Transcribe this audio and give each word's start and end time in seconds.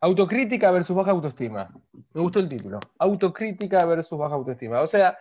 autocrítica 0.00 0.70
versus 0.70 0.96
baja 0.96 1.10
autoestima. 1.10 1.70
Me 2.12 2.20
gustó 2.20 2.38
el 2.38 2.48
título. 2.48 2.78
Autocrítica 2.98 3.84
versus 3.84 4.18
baja 4.18 4.34
autoestima. 4.34 4.80
O 4.80 4.86
sea, 4.86 5.18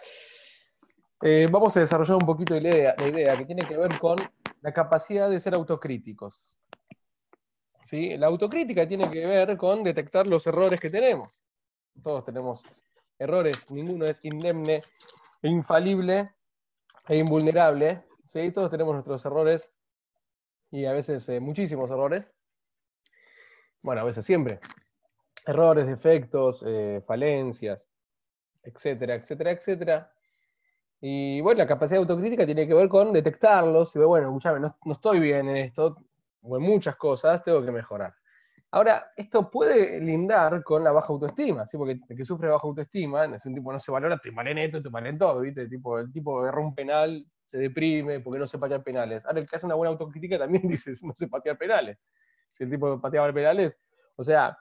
eh, 1.22 1.48
vamos 1.52 1.76
a 1.76 1.80
desarrollar 1.80 2.18
un 2.18 2.26
poquito 2.26 2.54
la 2.60 2.70
idea, 3.08 3.36
que 3.38 3.46
tiene 3.46 3.64
que 3.64 3.78
ver 3.78 3.98
con 4.00 4.18
la 4.62 4.72
capacidad 4.72 5.30
de 5.30 5.40
ser 5.40 5.56
autocríticos. 5.56 6.56
¿Sí? 7.86 8.18
La 8.18 8.28
autocrítica 8.28 8.88
tiene 8.88 9.10
que 9.10 9.26
ver 9.26 9.58
con 9.58 9.84
detectar 9.84 10.28
los 10.28 10.46
errores 10.46 10.80
que 10.80 10.90
tenemos. 10.90 11.28
Todos 12.04 12.26
tenemos 12.26 12.64
errores, 13.18 13.72
ninguno 13.72 14.06
es 14.06 14.20
indemne, 14.24 14.84
infalible 15.42 16.32
e 17.08 17.18
invulnerable. 17.18 18.04
¿sí? 18.28 18.52
Todos 18.52 18.70
tenemos 18.70 18.94
nuestros 18.94 19.26
errores 19.26 19.72
y 20.70 20.86
a 20.86 20.92
veces 20.92 21.28
eh, 21.30 21.40
muchísimos 21.40 21.90
errores. 21.90 22.30
Bueno, 23.84 24.02
a 24.02 24.06
veces 24.06 24.26
siempre. 24.26 24.60
Errores, 25.46 25.88
defectos, 25.88 26.64
eh, 26.66 27.02
falencias, 27.06 27.90
etcétera, 28.64 29.16
etcétera, 29.16 29.52
etcétera. 29.52 30.12
Y 31.00 31.42
bueno, 31.42 31.60
la 31.60 31.68
capacidad 31.68 31.98
de 31.98 32.02
autocrítica 32.02 32.46
tiene 32.46 32.68
que 32.68 32.74
ver 32.74 32.90
con 32.90 33.14
detectarlos 33.14 33.96
y 33.96 34.00
bueno, 34.00 34.28
escúchame, 34.28 34.60
no, 34.60 34.76
no 34.84 34.94
estoy 34.94 35.20
bien 35.20 35.48
en 35.50 35.58
esto, 35.58 35.98
o 36.42 36.58
en 36.58 36.64
muchas 36.64 36.96
cosas, 36.96 37.44
tengo 37.44 37.64
que 37.64 37.72
mejorar. 37.72 38.14
Ahora, 38.72 39.12
esto 39.16 39.50
puede 39.50 40.00
lindar 40.02 40.62
con 40.64 40.84
la 40.84 40.92
baja 40.92 41.08
autoestima, 41.14 41.66
¿sí? 41.68 41.78
porque 41.78 42.00
el 42.10 42.18
que 42.18 42.26
sufre 42.26 42.50
baja 42.50 42.68
autoestima 42.68 43.26
es 43.26 43.46
un 43.46 43.56
tipo 43.56 43.72
no 43.72 43.80
se 43.80 43.92
valora, 43.92 44.18
te 44.18 44.32
mal 44.32 44.48
en 44.48 44.58
esto, 44.58 44.82
te 44.82 44.90
mal 44.90 45.08
en 45.08 45.18
todo, 45.18 45.40
¿viste? 45.40 45.62
El 45.62 45.70
tipo, 45.70 46.00
el 46.00 46.12
tipo 46.12 46.46
erra 46.46 46.60
un 46.60 46.76
penal, 46.76 47.26
se 47.46 47.58
deprime 47.58 48.20
porque 48.20 48.40
no 48.40 48.46
se 48.48 48.60
patear 48.60 48.84
penales. 48.84 49.26
Ahora, 49.26 49.40
el 49.40 49.48
que 49.48 49.56
hace 49.56 49.66
una 49.66 49.76
buena 49.76 49.92
autocrítica 49.92 50.38
también 50.38 50.68
dice, 50.68 50.92
no 51.04 51.14
se 51.16 51.28
patear 51.28 51.58
penales. 51.58 51.98
Si 52.48 52.64
el 52.64 52.70
tipo 52.70 53.00
pateaba 53.00 53.32
penales, 53.34 53.76
o 54.18 54.24
sea, 54.24 54.58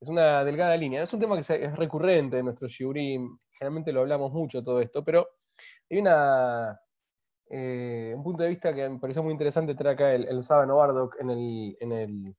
es 0.00 0.08
una 0.08 0.44
delgada 0.44 0.76
línea. 0.76 1.02
Es 1.02 1.12
un 1.12 1.20
tema 1.20 1.40
que 1.40 1.64
es 1.64 1.76
recurrente 1.76 2.38
en 2.38 2.46
nuestro 2.46 2.68
shiurim, 2.68 3.38
generalmente 3.52 3.92
lo 3.92 4.00
hablamos 4.00 4.32
mucho 4.32 4.64
todo 4.64 4.80
esto, 4.80 5.04
pero 5.04 5.28
hay 5.90 5.98
una, 5.98 6.80
eh, 7.50 8.14
un 8.16 8.22
punto 8.22 8.42
de 8.42 8.48
vista 8.48 8.74
que 8.74 8.88
me 8.88 8.98
pareció 8.98 9.22
muy 9.22 9.32
interesante 9.32 9.74
traer 9.74 9.94
acá 9.94 10.14
el, 10.14 10.26
el 10.26 10.42
Saba 10.42 10.64
en, 10.64 11.30
el, 11.30 11.76
en, 11.80 11.92
el, 11.92 12.36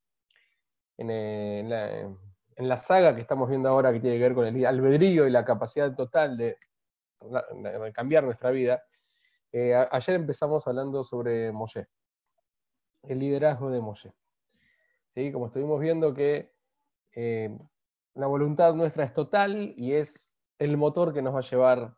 en, 0.98 1.70
la, 1.70 2.00
en, 2.00 2.68
la, 2.70 2.78
saga 2.78 3.14
que 3.14 3.22
estamos 3.22 3.48
viendo 3.50 3.70
ahora 3.70 3.94
que 3.94 4.00
tiene 4.00 4.18
que 4.18 4.24
ver 4.24 4.34
con 4.34 4.48
el 4.48 4.66
albedrío 4.66 5.28
y 5.28 5.32
la 5.32 5.46
capacidad 5.46 5.94
total 5.96 6.38
de, 6.38 6.58
de 7.22 7.94
cambiar 7.94 8.24
nuestra 8.24 8.50
vida. 8.50 8.82
Eh, 9.52 9.76
ayer 9.92 10.16
empezamos 10.16 10.66
hablando 10.68 11.04
sobre 11.04 11.52
Moshe, 11.52 11.88
el 13.04 13.20
liderazgo 13.20 13.70
de 13.70 13.82
Moshe. 13.82 14.14
¿Sí? 15.14 15.32
Como 15.32 15.48
estuvimos 15.48 15.80
viendo 15.80 16.14
que 16.14 16.52
eh, 17.14 17.58
la 18.16 18.28
voluntad 18.28 18.74
nuestra 18.74 19.04
es 19.04 19.14
total 19.14 19.74
y 19.78 19.94
es 19.94 20.34
el 20.60 20.78
motor 20.78 21.14
que 21.14 21.22
nos 21.22 21.34
va 21.34 21.40
a 21.40 21.50
llevar 21.50 21.96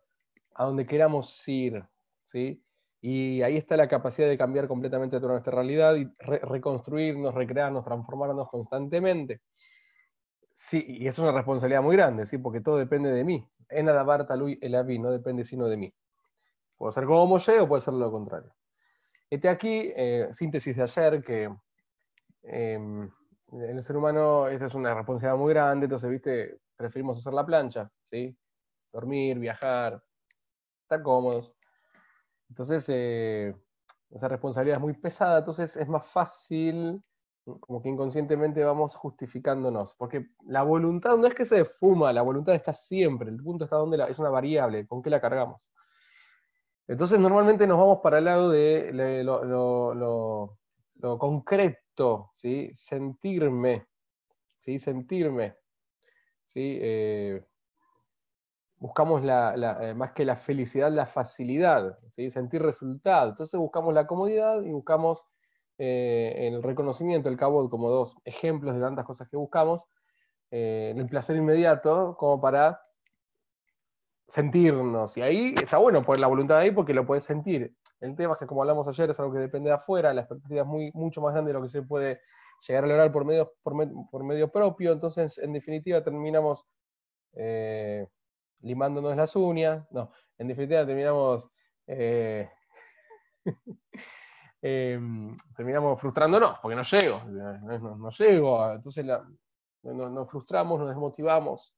a 0.55 0.65
donde 0.65 0.85
queramos 0.85 1.47
ir. 1.47 1.83
¿sí? 2.25 2.63
Y 3.01 3.41
ahí 3.41 3.57
está 3.57 3.75
la 3.75 3.87
capacidad 3.87 4.27
de 4.27 4.37
cambiar 4.37 4.67
completamente 4.67 5.19
toda 5.19 5.33
nuestra 5.33 5.53
realidad 5.53 5.95
y 5.95 6.09
reconstruirnos, 6.19 7.33
recrearnos, 7.33 7.83
transformarnos 7.83 8.49
constantemente. 8.49 9.41
Sí, 10.53 10.85
y 10.87 11.07
es 11.07 11.17
una 11.17 11.31
responsabilidad 11.31 11.81
muy 11.81 11.95
grande, 11.95 12.25
¿sí? 12.25 12.37
porque 12.37 12.61
todo 12.61 12.77
depende 12.77 13.11
de 13.11 13.23
mí. 13.23 13.45
En 13.69 13.89
Adabar 13.89 14.27
Talui 14.27 14.57
el 14.61 14.75
Avi, 14.75 14.99
no 14.99 15.11
depende 15.11 15.43
sino 15.43 15.67
de 15.67 15.77
mí. 15.77 15.93
Puedo 16.77 16.91
ser 16.91 17.05
como 17.05 17.25
Moshe 17.25 17.59
o 17.59 17.67
puede 17.67 17.81
ser 17.81 17.95
lo 17.95 18.11
contrario. 18.11 18.53
Este 19.29 19.49
aquí, 19.49 19.91
eh, 19.95 20.27
síntesis 20.31 20.75
de 20.75 20.83
ayer, 20.83 21.21
que 21.21 21.49
em, 22.43 23.09
en 23.51 23.77
el 23.77 23.83
ser 23.83 23.97
humano 23.97 24.47
esa 24.47 24.67
es 24.67 24.73
una 24.73 24.93
responsabilidad 24.93 25.37
muy 25.37 25.53
grande, 25.53 25.85
entonces, 25.85 26.09
viste, 26.09 26.59
preferimos 26.75 27.17
hacer 27.17 27.33
la 27.33 27.45
plancha. 27.45 27.91
Dormir, 28.91 29.39
viajar, 29.39 30.03
estar 30.83 31.01
cómodos. 31.01 31.51
Entonces, 32.49 32.85
eh, 32.89 33.55
esa 34.11 34.27
responsabilidad 34.27 34.77
es 34.77 34.81
muy 34.81 34.93
pesada, 34.93 35.39
entonces 35.39 35.75
es 35.75 35.87
más 35.87 36.07
fácil, 36.11 37.01
como 37.43 37.81
que 37.81 37.89
inconscientemente 37.89 38.63
vamos 38.63 38.95
justificándonos, 38.95 39.95
porque 39.95 40.27
la 40.45 40.61
voluntad 40.61 41.17
no 41.17 41.25
es 41.25 41.33
que 41.33 41.45
se 41.45 41.65
fuma, 41.65 42.13
la 42.13 42.21
voluntad 42.21 42.53
está 42.53 42.73
siempre, 42.73 43.29
el 43.29 43.41
punto 43.41 43.63
está 43.65 43.77
donde 43.77 44.05
es 44.07 44.19
una 44.19 44.29
variable, 44.29 44.85
con 44.87 45.01
qué 45.01 45.09
la 45.09 45.19
cargamos. 45.19 45.67
Entonces, 46.87 47.19
normalmente 47.19 47.65
nos 47.65 47.79
vamos 47.79 47.99
para 48.03 48.19
el 48.19 48.25
lado 48.25 48.49
de 48.49 48.91
lo, 49.23 50.59
concreto, 51.17 51.79
¿sí? 52.33 52.71
sentirme, 52.73 53.87
¿sí? 54.59 54.79
sentirme. 54.79 55.55
¿sí? 56.45 56.79
Eh, 56.81 57.43
buscamos 58.77 59.23
la, 59.23 59.53
eh, 59.81 59.93
más 59.93 60.11
que 60.11 60.25
la 60.25 60.35
felicidad, 60.35 60.91
la 60.91 61.05
facilidad, 61.05 61.97
¿sí? 62.11 62.31
sentir 62.31 62.61
resultado. 62.61 63.29
Entonces 63.29 63.59
buscamos 63.59 63.93
la 63.93 64.07
comodidad 64.07 64.61
y 64.61 64.71
buscamos 64.71 65.23
eh, 65.77 66.49
el 66.53 66.63
reconocimiento, 66.63 67.29
el 67.29 67.37
cabo 67.37 67.69
como 67.69 67.89
dos 67.89 68.17
ejemplos 68.25 68.75
de 68.75 68.81
tantas 68.81 69.05
cosas 69.05 69.27
que 69.29 69.37
buscamos, 69.37 69.87
el 70.51 71.07
placer 71.07 71.35
inmediato 71.35 72.15
como 72.15 72.39
para 72.39 72.79
sentirnos. 74.27 75.17
Y 75.17 75.23
ahí 75.23 75.55
está 75.59 75.79
bueno 75.79 76.03
poner 76.03 76.19
la 76.19 76.27
voluntad 76.27 76.59
ahí 76.59 76.69
porque 76.69 76.93
lo 76.93 77.07
puedes 77.07 77.23
sentir. 77.23 77.75
El 78.03 78.15
tema 78.15 78.33
es 78.33 78.39
que, 78.39 78.47
como 78.47 78.61
hablamos 78.61 78.87
ayer, 78.87 79.09
es 79.09 79.19
algo 79.19 79.33
que 79.33 79.39
depende 79.39 79.69
de 79.69 79.75
afuera, 79.75 80.13
la 80.13 80.21
expectativa 80.21 80.61
es 80.61 80.67
muy, 80.67 80.91
mucho 80.93 81.21
más 81.21 81.33
grande 81.33 81.49
de 81.49 81.53
lo 81.53 81.61
que 81.63 81.69
se 81.69 81.81
puede 81.81 82.21
llegar 82.67 82.83
a 82.83 82.87
lograr 82.87 83.11
por 83.11 83.25
medio, 83.25 83.53
por, 83.63 84.23
medio 84.23 84.51
propio. 84.51 84.91
Entonces, 84.91 85.37
en 85.37 85.53
definitiva, 85.53 86.03
terminamos 86.03 86.65
limándonos 88.63 89.15
las 89.15 89.35
uñas. 89.35 89.85
No, 89.91 90.11
en 90.37 90.47
definitiva 90.47 90.85
terminamos, 90.85 91.49
eh, 91.87 92.49
em, 94.61 95.35
terminamos 95.55 95.99
frustrándonos, 95.99 96.59
porque 96.59 96.75
no 96.75 96.83
llego, 96.83 97.21
no, 97.25 98.09
llego, 98.09 98.71
entonces 98.73 99.05
nos 99.83 100.29
frustramos, 100.29 100.79
nos 100.79 100.89
desmotivamos. 100.89 101.73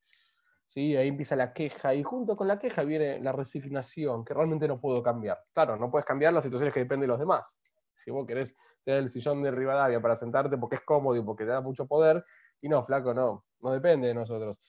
¿Sí? 0.68 0.96
Ahí 0.96 1.08
empieza 1.08 1.36
la 1.36 1.54
queja 1.54 1.94
y 1.94 2.04
junto 2.04 2.36
con 2.36 2.48
la 2.48 2.60
queja 2.60 2.84
viene 2.84 3.20
la 3.20 3.32
resignación, 3.32 4.24
que 4.26 4.34
realmente 4.34 4.68
no 4.68 4.80
puedo 4.80 5.02
cambiar. 5.02 5.40
Claro, 5.54 5.78
no 5.78 5.90
puedes 5.90 6.06
cambiar 6.06 6.34
las 6.34 6.44
situaciones 6.44 6.74
que 6.74 6.82
dependen 6.82 7.02
de 7.02 7.08
los 7.08 7.20
demás. 7.20 7.60
Si 7.96 8.12
vos 8.12 8.26
querés 8.26 8.56
tener 8.84 9.02
el 9.02 9.10
sillón 9.10 9.42
de 9.42 9.52
Rivadavia 9.52 10.02
para 10.02 10.16
sentarte 10.16 10.58
porque 10.58 10.76
es 10.76 10.82
cómodo 10.84 11.16
y 11.16 11.24
porque 11.24 11.44
te 11.44 11.52
da 11.52 11.62
mucho 11.62 11.88
poder, 11.88 12.24
y 12.62 12.70
no, 12.70 12.86
flaco, 12.86 13.14
no, 13.14 13.46
no 13.62 13.72
depende 13.72 14.08
de 14.08 14.14
nosotros. 14.14 14.60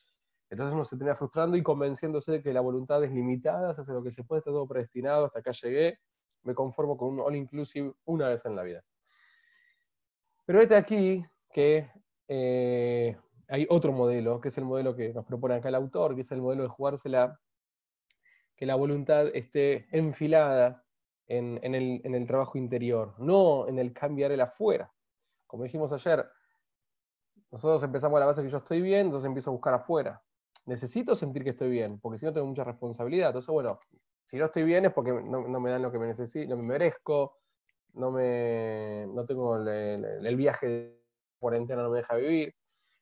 Entonces 0.49 0.75
uno 0.75 0.85
se 0.85 0.97
tenía 0.97 1.17
frustrando 1.17 1.57
y 1.57 1.63
convenciéndose 1.63 2.33
de 2.33 2.43
que 2.43 2.53
la 2.53 2.61
voluntad 2.61 3.03
es 3.03 3.11
limitada, 3.11 3.75
se 3.75 3.81
hace 3.81 3.93
lo 3.93 4.03
que 4.03 4.11
se 4.11 4.25
puede, 4.25 4.41
está 4.41 4.51
todo 4.51 4.67
predestinado, 4.67 5.27
hasta 5.27 5.41
acá 5.41 5.53
llegué, 5.53 5.99
me 6.43 6.55
conformo 6.55 6.97
con 6.97 7.15
un 7.15 7.21
all 7.21 7.35
inclusive 7.35 7.93
una 8.05 8.29
vez 8.29 8.45
en 8.45 8.55
la 8.55 8.63
vida. 8.63 8.83
Pero 10.45 10.61
este 10.61 10.77
aquí 10.77 11.25
que 11.53 11.91
eh, 12.29 13.17
hay 13.49 13.67
otro 13.71 13.93
modelo, 13.93 14.41
que 14.41 14.49
es 14.49 14.59
el 14.59 14.65
modelo 14.65 14.95
que 14.97 15.13
nos 15.13 15.25
propone 15.25 15.55
acá 15.55 15.69
el 15.69 15.75
autor, 15.75 16.15
que 16.15 16.23
es 16.23 16.33
el 16.33 16.43
modelo 16.43 16.65
de 16.65 16.69
jugársela, 16.69 17.41
que 18.57 18.67
la 18.67 18.75
voluntad 18.75 19.29
esté 19.35 19.87
enfilada 19.91 20.85
en, 21.29 21.75
el, 21.75 22.27
trabajo 22.27 22.57
interior, 22.59 23.15
no 23.19 23.69
en 23.69 23.79
el 23.79 23.93
cambiar 23.93 24.33
el 24.33 24.41
afuera. 24.41 24.93
Como 25.47 25.65
dijimos 25.65 25.93
ayer, 25.93 26.27
nosotros 27.51 27.83
empezamos 27.83 28.17
a 28.17 28.21
la 28.21 28.27
base 28.27 28.43
que 28.43 28.51
yo 28.51 28.59
estoy 28.59 28.81
bien, 28.81 29.07
entonces 29.07 29.27
empiezo 29.27 29.51
a 29.51 29.55
buscar 29.55 29.75
afuera 29.75 30.23
necesito 30.67 31.15
sentir 31.15 31.45
que 31.45 31.51
estoy 31.51 31.71
bien, 31.71 31.99
porque 32.01 32.19
si 32.19 32.27
no 32.27 32.33
tengo 32.33 32.47
mucha 32.47 32.65
responsabilidad. 32.65 33.29
Entonces, 33.29 33.49
bueno, 33.49 33.79
si 34.25 34.37
no 34.37 34.47
estoy 34.47 34.65
bien 34.65 34.85
es 34.85 34.93
porque 34.93 35.13
no, 35.13 35.61
me 35.61 35.71
dan 35.71 35.83
lo 35.83 35.91
que 35.91 35.99
me 35.99 36.09
necesito, 36.09 36.55
no 36.55 36.61
me 36.61 36.69
merezco, 36.69 37.39
no, 37.95 38.11
me, 38.11 39.07
no 39.09 39.25
tengo 39.25 39.57
el, 39.57 40.37
viaje 40.37 40.67
de 40.67 41.03
cuarentena, 41.39 41.83
no 41.83 41.91
me 41.91 41.99
deja 41.99 42.17
vivir. 42.17 42.55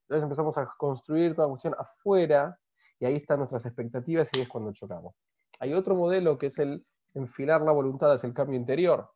Entonces 0.04 0.24
empezamos 0.24 0.58
a 0.58 0.72
construir 0.78 1.34
toda 1.34 1.48
la 1.48 1.50
cuestión 1.52 1.74
afuera 1.78 2.58
y 2.98 3.06
ahí 3.06 3.16
están 3.16 3.38
nuestras 3.38 3.64
expectativas 3.66 4.28
y 4.32 4.40
es 4.40 4.48
cuando 4.48 4.72
chocamos. 4.72 5.14
Hay 5.60 5.72
otro 5.72 5.94
modelo 5.94 6.38
que 6.38 6.46
es 6.46 6.58
el 6.58 6.84
enfilar 7.14 7.62
la 7.62 7.72
voluntad, 7.72 8.14
es 8.14 8.24
el 8.24 8.34
cambio 8.34 8.58
interior. 8.58 9.10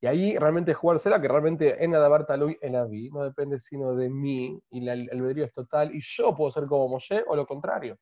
Y 0.00 0.06
ahí 0.06 0.36
realmente 0.36 0.74
jugársela, 0.74 1.20
que 1.20 1.28
realmente 1.28 1.82
en 1.82 1.94
Adabar 1.94 2.26
Talui 2.26 2.58
en 2.60 2.76
Abi, 2.76 3.10
no 3.10 3.24
depende 3.24 3.58
sino 3.58 3.94
de 3.94 4.10
mí, 4.10 4.60
y 4.70 4.86
el 4.86 5.08
albedrío 5.10 5.46
es 5.46 5.52
total, 5.52 5.94
y 5.94 6.00
yo 6.02 6.36
puedo 6.36 6.50
ser 6.50 6.66
como 6.66 6.88
Moshe 6.88 7.24
o 7.26 7.34
lo 7.34 7.46
contrario. 7.46 7.96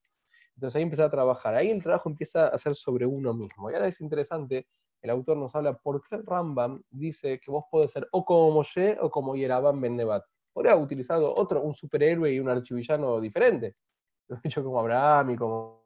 Entonces 0.56 0.77
ahí 0.77 0.83
empieza 0.83 1.05
a 1.05 1.11
trabajar. 1.11 1.55
Ahí 1.55 1.71
el 1.71 1.83
trabajo 1.83 2.09
empieza 2.09 2.49
a 2.49 2.59
ser 2.59 2.75
sobre 2.75 3.06
uno 3.06 3.35
mismo. 3.35 3.71
Y 3.71 3.75
ahora 3.75 3.87
es 3.87 4.00
interesante, 4.00 4.67
el 5.00 5.11
autor 5.11 5.37
nos 5.37 5.55
habla 5.55 5.75
por 5.75 6.03
qué 6.09 6.19
Rambam 6.25 6.83
dice 6.91 7.41
que 7.41 7.50
vos 7.50 7.65
podés 7.71 7.93
ser 7.93 8.09
o 8.12 8.25
como 8.25 8.50
Moshe 8.50 8.99
o 9.00 9.11
como 9.11 9.35
Yerabam 9.37 9.81
Ben 9.81 9.97
Nebat. 9.97 10.25
Podría 10.52 10.72
haber 10.72 10.84
utilizado 10.84 11.34
otro, 11.34 11.62
un 11.62 11.75
superhéroe 11.75 12.32
y 12.32 12.40
un 12.40 12.49
archivillano 12.49 13.20
diferente. 13.20 13.76
Lo 14.28 14.37
he 14.37 14.40
dicho 14.43 14.62
como 14.62 14.81
Abraham 14.81 15.31
y 15.31 15.37
como 15.37 15.82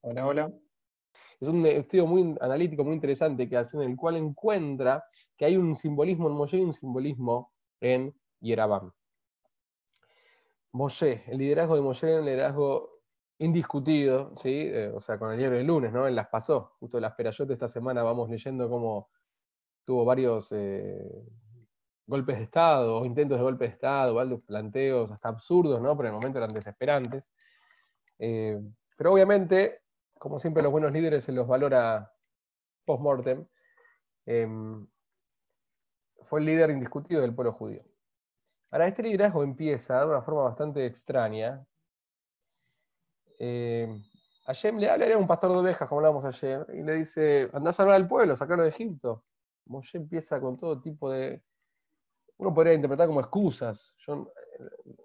Hola, 0.00 0.26
hola. 0.26 0.52
Es 1.40 1.48
un 1.48 1.64
estudio 1.66 2.06
muy 2.06 2.36
analítico, 2.40 2.84
muy 2.84 2.94
interesante 2.94 3.48
que 3.48 3.56
hace, 3.56 3.76
en 3.76 3.84
el 3.90 3.96
cual 3.96 4.16
encuentra 4.16 5.04
que 5.36 5.44
hay 5.44 5.56
un 5.56 5.74
simbolismo 5.76 6.28
en 6.28 6.34
Moshe 6.34 6.56
y 6.58 6.62
un 6.62 6.72
simbolismo 6.72 7.52
en 7.80 8.14
Yerabam. 8.40 8.92
Moshe, 10.72 11.24
el 11.26 11.38
liderazgo 11.38 11.76
de 11.76 11.82
Moshe 11.82 12.08
era 12.08 12.20
un 12.20 12.26
liderazgo 12.26 12.97
indiscutido, 13.38 14.34
¿sí? 14.36 14.50
Eh, 14.50 14.90
o 14.94 15.00
sea, 15.00 15.18
con 15.18 15.30
el 15.32 15.38
diario 15.38 15.58
del 15.58 15.66
lunes, 15.66 15.92
¿no? 15.92 16.06
Él 16.06 16.16
las 16.16 16.28
pasó. 16.28 16.74
Justo 16.80 17.00
las 17.00 17.14
Perayot 17.14 17.46
de 17.48 17.54
esta 17.54 17.68
semana 17.68 18.02
vamos 18.02 18.28
leyendo 18.28 18.68
cómo 18.68 19.10
tuvo 19.84 20.04
varios 20.04 20.48
eh, 20.52 21.24
golpes 22.06 22.38
de 22.38 22.44
Estado, 22.44 23.04
intentos 23.04 23.38
de 23.38 23.44
golpe 23.44 23.64
de 23.66 23.70
Estado, 23.70 24.14
varios 24.14 24.44
planteos 24.44 25.10
hasta 25.12 25.28
absurdos, 25.28 25.80
¿no? 25.80 25.96
Pero 25.96 26.08
en 26.08 26.14
el 26.14 26.20
momento 26.20 26.38
eran 26.38 26.50
desesperantes. 26.52 27.32
Eh, 28.18 28.60
pero 28.96 29.12
obviamente, 29.12 29.82
como 30.18 30.38
siempre 30.38 30.62
los 30.62 30.72
buenos 30.72 30.92
líderes 30.92 31.24
se 31.24 31.32
los 31.32 31.46
valora 31.46 32.12
post-mortem, 32.84 33.46
em, 34.26 34.86
fue 36.28 36.40
el 36.40 36.46
líder 36.46 36.70
indiscutido 36.70 37.20
del 37.22 37.34
pueblo 37.34 37.52
judío. 37.52 37.82
Ahora, 38.70 38.88
este 38.88 39.02
liderazgo 39.02 39.42
empieza 39.42 40.00
de 40.00 40.06
una 40.06 40.22
forma 40.22 40.42
bastante 40.42 40.84
extraña. 40.86 41.64
Eh, 43.38 43.88
Hashem 44.46 44.78
le 44.78 44.90
habla, 44.90 45.06
era 45.06 45.18
un 45.18 45.26
pastor 45.26 45.52
de 45.52 45.58
ovejas, 45.58 45.88
como 45.88 46.00
hablábamos 46.00 46.24
ayer, 46.24 46.66
y 46.72 46.82
le 46.82 46.94
dice, 46.94 47.50
andá 47.52 47.70
a 47.70 47.72
salvar 47.72 47.96
al 47.96 48.08
pueblo, 48.08 48.36
sacarlo 48.36 48.64
de 48.64 48.70
Egipto. 48.70 49.24
Moshe 49.66 49.98
empieza 49.98 50.40
con 50.40 50.56
todo 50.56 50.80
tipo 50.80 51.10
de... 51.10 51.42
Uno 52.38 52.54
podría 52.54 52.74
interpretar 52.74 53.08
como 53.08 53.20
excusas. 53.20 53.96
Yo 54.06 54.32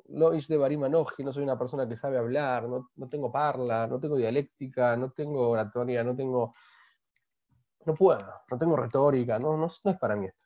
no 0.09 0.29
de 0.31 0.57
Barima 0.57 0.87
no 0.87 1.05
soy 1.07 1.43
una 1.43 1.57
persona 1.57 1.87
que 1.87 1.97
sabe 1.97 2.17
hablar, 2.17 2.67
no, 2.67 2.89
tengo 3.09 3.31
parla, 3.31 3.87
no 3.87 3.99
tengo 3.99 4.15
dialéctica, 4.15 4.95
no 4.95 5.11
tengo 5.11 5.49
oratoria, 5.49 6.03
no 6.03 6.15
tengo... 6.15 6.51
No 7.85 7.93
puedo, 7.93 8.33
no 8.49 8.57
tengo 8.57 8.77
retórica, 8.77 9.39
no, 9.39 9.57
no, 9.57 9.65
es 9.65 9.81
para 9.99 10.15
mí 10.15 10.27
esto 10.27 10.43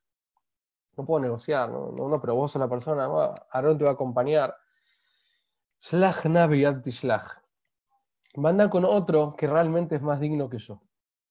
no 0.98 1.06
puedo 1.06 1.22
negociar, 1.22 1.70
no, 1.70 1.92
no, 1.92 2.20
pero 2.20 2.36
vos 2.36 2.52
sos 2.52 2.60
la 2.60 2.68
persona, 2.68 3.08
Aarón 3.52 3.78
te 3.78 3.84
va 3.84 3.92
a 3.92 3.94
acompañar. 3.94 4.58
Shlach 5.80 6.26
Navi 6.26 6.64
Shlach. 6.64 7.38
Manda 8.36 8.70
con 8.70 8.86
otro 8.86 9.36
que 9.36 9.48
realmente 9.48 9.96
es 9.96 10.02
más 10.02 10.20
digno 10.20 10.50
que 10.50 10.60
yo. 10.60 10.82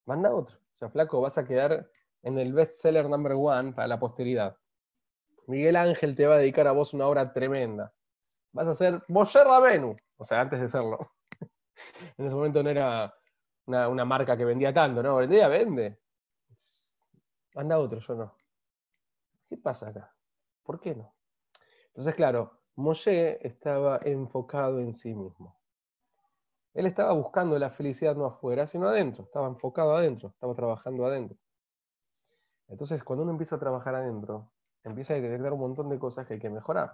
Manda 0.05 0.33
otro. 0.33 0.57
O 0.57 0.77
sea, 0.77 0.89
flaco, 0.89 1.21
vas 1.21 1.37
a 1.37 1.45
quedar 1.45 1.89
en 2.23 2.37
el 2.37 2.53
bestseller 2.53 3.09
number 3.09 3.33
one 3.33 3.73
para 3.73 3.87
la 3.87 3.99
posteridad. 3.99 4.57
Miguel 5.47 5.75
Ángel 5.75 6.15
te 6.15 6.27
va 6.27 6.35
a 6.35 6.39
dedicar 6.39 6.67
a 6.67 6.73
vos 6.73 6.93
una 6.93 7.07
obra 7.07 7.31
tremenda. 7.31 7.93
Vas 8.51 8.67
a 8.67 8.75
ser 8.75 9.03
Moshe 9.07 9.43
Rabenu. 9.43 9.95
O 10.17 10.25
sea, 10.25 10.41
antes 10.41 10.59
de 10.59 10.67
serlo. 10.67 11.13
en 12.17 12.25
ese 12.25 12.35
momento 12.35 12.61
no 12.61 12.69
era 12.69 13.13
una, 13.65 13.87
una 13.87 14.05
marca 14.05 14.35
que 14.35 14.45
vendía 14.45 14.73
tanto, 14.73 15.01
¿no? 15.01 15.15
Hoy 15.15 15.27
día 15.27 15.47
vende. 15.47 15.99
Manda 17.55 17.79
otro, 17.79 17.99
yo 17.99 18.15
no. 18.15 18.35
¿Qué 19.49 19.57
pasa 19.57 19.89
acá? 19.89 20.13
¿Por 20.63 20.79
qué 20.79 20.95
no? 20.95 21.15
Entonces, 21.87 22.13
claro, 22.15 22.59
Moshe 22.75 23.39
estaba 23.47 23.99
enfocado 24.03 24.79
en 24.79 24.93
sí 24.93 25.15
mismo. 25.15 25.57
Él 26.77 26.85
estaba 26.85 27.11
buscando 27.11 27.57
la 27.57 27.71
felicidad 27.71 28.15
no 28.15 28.27
afuera, 28.27 28.67
sino 28.67 28.87
adentro. 28.87 29.23
Estaba 29.23 29.47
enfocado 29.47 29.95
adentro, 29.95 30.29
estaba 30.29 30.53
trabajando 30.53 31.07
adentro. 31.07 31.35
Entonces, 32.67 33.03
cuando 33.03 33.23
uno 33.23 33.31
empieza 33.31 33.55
a 33.55 33.59
trabajar 33.59 33.95
adentro, 33.95 34.51
empieza 34.83 35.13
a 35.13 35.15
detectar 35.15 35.53
un 35.53 35.59
montón 35.59 35.89
de 35.89 35.97
cosas 35.97 36.27
que 36.27 36.35
hay 36.35 36.39
que 36.39 36.51
mejorar. 36.51 36.91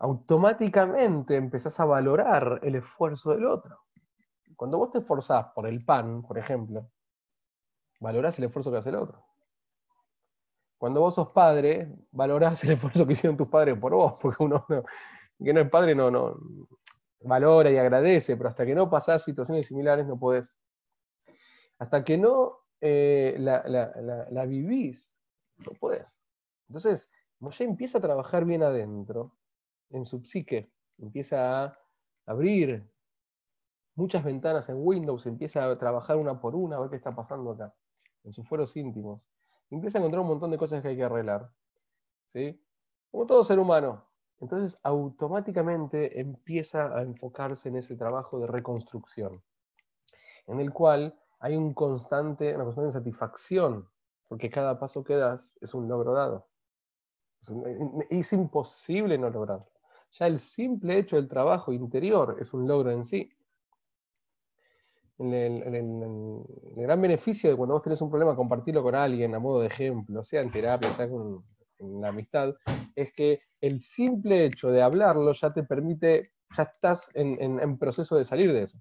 Automáticamente 0.00 1.36
empezás 1.36 1.78
a 1.78 1.84
valorar 1.84 2.58
el 2.64 2.74
esfuerzo 2.74 3.30
del 3.30 3.46
otro. 3.46 3.78
Cuando 4.56 4.78
vos 4.78 4.90
te 4.90 4.98
esforzás 4.98 5.52
por 5.54 5.68
el 5.68 5.84
pan, 5.84 6.22
por 6.22 6.36
ejemplo, 6.36 6.90
valorás 8.00 8.36
el 8.40 8.46
esfuerzo 8.46 8.72
que 8.72 8.78
hace 8.78 8.88
el 8.88 8.96
otro. 8.96 9.24
Cuando 10.78 10.98
vos 10.98 11.14
sos 11.14 11.32
padre, 11.32 11.94
valorás 12.10 12.64
el 12.64 12.72
esfuerzo 12.72 13.06
que 13.06 13.12
hicieron 13.12 13.36
tus 13.36 13.46
padres 13.46 13.78
por 13.78 13.94
vos, 13.94 14.14
porque 14.20 14.42
uno 14.42 14.66
que 15.38 15.52
no 15.52 15.60
es 15.60 15.70
padre 15.70 15.94
no, 15.94 16.10
no 16.10 16.34
valora 17.24 17.70
y 17.70 17.76
agradece, 17.76 18.36
pero 18.36 18.48
hasta 18.48 18.64
que 18.64 18.74
no 18.74 18.88
pasás 18.88 19.24
situaciones 19.24 19.66
similares 19.66 20.06
no 20.06 20.18
podés. 20.18 20.56
Hasta 21.78 22.04
que 22.04 22.16
no 22.16 22.58
eh, 22.80 23.36
la, 23.38 24.44
vivís, 24.46 25.14
no 25.58 25.72
podés. 25.78 26.22
Entonces, 26.68 27.10
Moshe 27.40 27.64
empieza 27.64 27.98
a 27.98 28.00
trabajar 28.00 28.44
bien 28.44 28.62
adentro, 28.62 29.32
en 29.90 30.06
su 30.06 30.24
psique, 30.24 30.70
empieza 30.98 31.64
a 31.64 31.72
abrir 32.26 32.88
muchas 33.94 34.24
ventanas 34.24 34.68
en 34.68 34.76
Windows, 34.78 35.26
empieza 35.26 35.64
a 35.64 35.78
trabajar 35.78 36.16
una 36.16 36.40
por 36.40 36.54
una, 36.54 36.76
a 36.76 36.80
ver 36.80 36.90
qué 36.90 36.96
está 36.96 37.10
pasando 37.10 37.52
acá, 37.52 37.74
en 38.24 38.32
sus 38.32 38.48
fueros 38.48 38.76
íntimos 38.76 39.20
empieza 39.70 39.98
a 39.98 40.00
encontrar 40.00 40.20
un 40.20 40.28
montón 40.28 40.50
de 40.50 40.58
cosas 40.58 40.82
que 40.82 40.88
hay 40.88 40.96
que 40.96 41.04
arreglar. 41.04 41.50
¿sí? 42.32 42.60
Como 43.10 43.26
todo 43.26 43.44
ser 43.44 43.58
humano. 43.58 44.04
Entonces, 44.44 44.78
automáticamente 44.82 46.20
empieza 46.20 46.94
a 46.94 47.00
enfocarse 47.00 47.70
en 47.70 47.76
ese 47.76 47.96
trabajo 47.96 48.38
de 48.38 48.46
reconstrucción, 48.46 49.42
en 50.46 50.60
el 50.60 50.70
cual 50.70 51.18
hay 51.40 51.56
un 51.56 51.72
constante, 51.72 52.54
una 52.54 52.64
constante 52.64 52.92
satisfacción, 52.92 53.88
porque 54.28 54.50
cada 54.50 54.78
paso 54.78 55.02
que 55.02 55.16
das 55.16 55.56
es 55.62 55.72
un 55.72 55.88
logro 55.88 56.12
dado. 56.12 56.46
Es, 58.10 58.34
imposible 58.34 59.16
no 59.16 59.30
lograrlo. 59.30 59.70
Ya 60.12 60.26
el 60.26 60.38
simple 60.38 60.98
hecho 60.98 61.16
del 61.16 61.28
trabajo 61.28 61.72
interior 61.72 62.36
es 62.38 62.52
un 62.52 62.68
logro 62.68 62.90
en 62.90 63.06
sí 63.06 63.34
el, 65.18 66.44
gran 66.76 67.00
beneficio 67.00 67.48
de 67.48 67.56
cuando 67.56 67.76
vos 67.76 67.82
tenés 67.82 68.02
un 68.02 68.10
problema, 68.10 68.36
compartirlo 68.36 68.82
con 68.82 68.94
alguien 68.94 69.34
a 69.34 69.38
modo 69.38 69.60
de 69.60 69.68
ejemplo, 69.68 70.22
sea 70.22 70.42
en 70.42 70.50
terapia, 70.50 70.92
sea 70.92 71.08
en 71.78 72.00
la 72.00 72.08
amistad, 72.08 72.54
es 72.94 73.12
que 73.12 73.40
el 73.60 73.80
simple 73.80 74.44
hecho 74.44 74.70
de 74.70 74.82
hablarlo 74.82 75.32
ya 75.32 75.52
te 75.52 75.62
permite, 75.62 76.22
ya 76.56 76.64
estás 76.64 77.10
en, 77.14 77.78
proceso 77.78 78.16
de 78.16 78.24
salir 78.24 78.52
de 78.52 78.64
eso. 78.64 78.78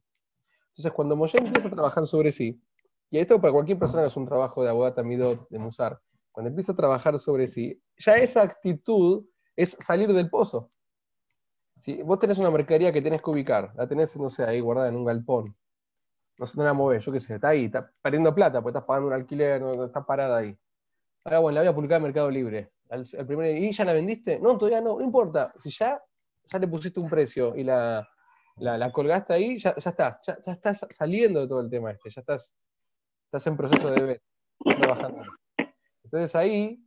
Entonces, 0.72 0.92
cuando 0.92 1.16
Moshe 1.16 1.38
empieza 1.38 1.68
a 1.68 1.72
trabajar 1.72 2.07
sobre 2.07 2.31
sí, 2.31 2.62
y 3.10 3.19
esto 3.19 3.40
para 3.40 3.54
cualquier 3.54 3.78
persona 3.78 4.06
es 4.06 4.16
un 4.16 4.25
trabajo 4.25 4.63
de 4.63 4.69
abogada 4.69 5.04
Midot, 5.04 5.48
de 5.50 5.60
Musar, 5.60 6.00
cuando 6.31 6.50
empieza 6.50 6.72
a 6.72 6.75
trabajar 6.75 7.19
sobre 7.19 7.48
sí, 7.48 7.80
ya 7.98 8.18
esa 8.18 8.42
actitud 8.42 9.25
es 9.56 9.78
salir 9.80 10.12
del 10.13 10.30
pozo. 10.30 10.69
Si 11.80 12.01
vos 12.01 12.18
tenés 12.18 12.39
una 12.39 12.50
mercadería 12.50 12.92
que 12.92 13.01
tenés 13.01 13.22
que 13.22 13.30
ubicar, 13.30 13.72
la 13.75 13.88
tenés, 13.88 14.18
no 14.18 14.30
sé, 14.30 14.44
ahí 14.44 14.60
guardada 14.60 14.89
en 14.89 14.96
un 14.96 15.06
galpón, 15.06 15.56
no, 16.38 16.46
no 16.56 16.63
la 16.63 16.74
mueves, 16.74 17.06
yo 17.06 17.12
qué 17.12 17.19
sé, 17.19 17.36
está 17.36 17.50
ahí, 17.50 17.66
está 17.66 17.92
perdiendo 18.01 18.34
plata, 18.34 18.62
porque 18.62 18.78
estás 18.78 18.88
pagando 18.88 19.07
un 19.07 19.13
alquiler, 19.13 19.62
no, 19.62 19.86
está 19.86 20.06
parada 20.06 20.38
ahí. 20.38 20.57
Ahora, 21.24 21.39
bueno, 21.39 21.56
la 21.56 21.62
voy 21.62 21.70
a 21.70 21.75
publicar 21.75 21.98
en 21.98 22.03
Mercado 22.03 22.29
Libre. 22.29 22.73
¿Y 22.94 23.72
ya 23.72 23.86
la 23.86 23.94
vendiste? 23.94 24.40
No, 24.40 24.58
todavía 24.58 24.82
no, 24.82 24.98
no 24.98 25.06
importa. 25.06 25.52
Si 25.60 25.70
ya, 25.72 26.02
ya 26.52 26.60
le 26.60 26.68
pusiste 26.68 27.00
un 27.00 27.10
precio 27.10 27.56
y 27.56 27.64
la, 27.64 28.08
la, 28.58 28.92
colgaste 28.92 29.34
ahí, 29.34 29.58
ya, 29.58 29.76
ya 29.76 29.90
está, 29.90 30.20
ya, 30.26 30.38
estás 30.46 30.86
saliendo 30.90 31.42
de 31.42 31.48
todo 31.48 31.62
el 31.62 31.70
tema 31.70 31.92
este, 31.92 32.10
ya 32.10 32.22
estás, 32.22 32.54
estás 33.26 33.48
en 33.48 33.58
proceso 33.58 33.92
de 33.92 34.02
ver, 34.02 34.22
trabajando. 34.82 35.24
Entonces 36.04 36.36
ahí 36.36 36.80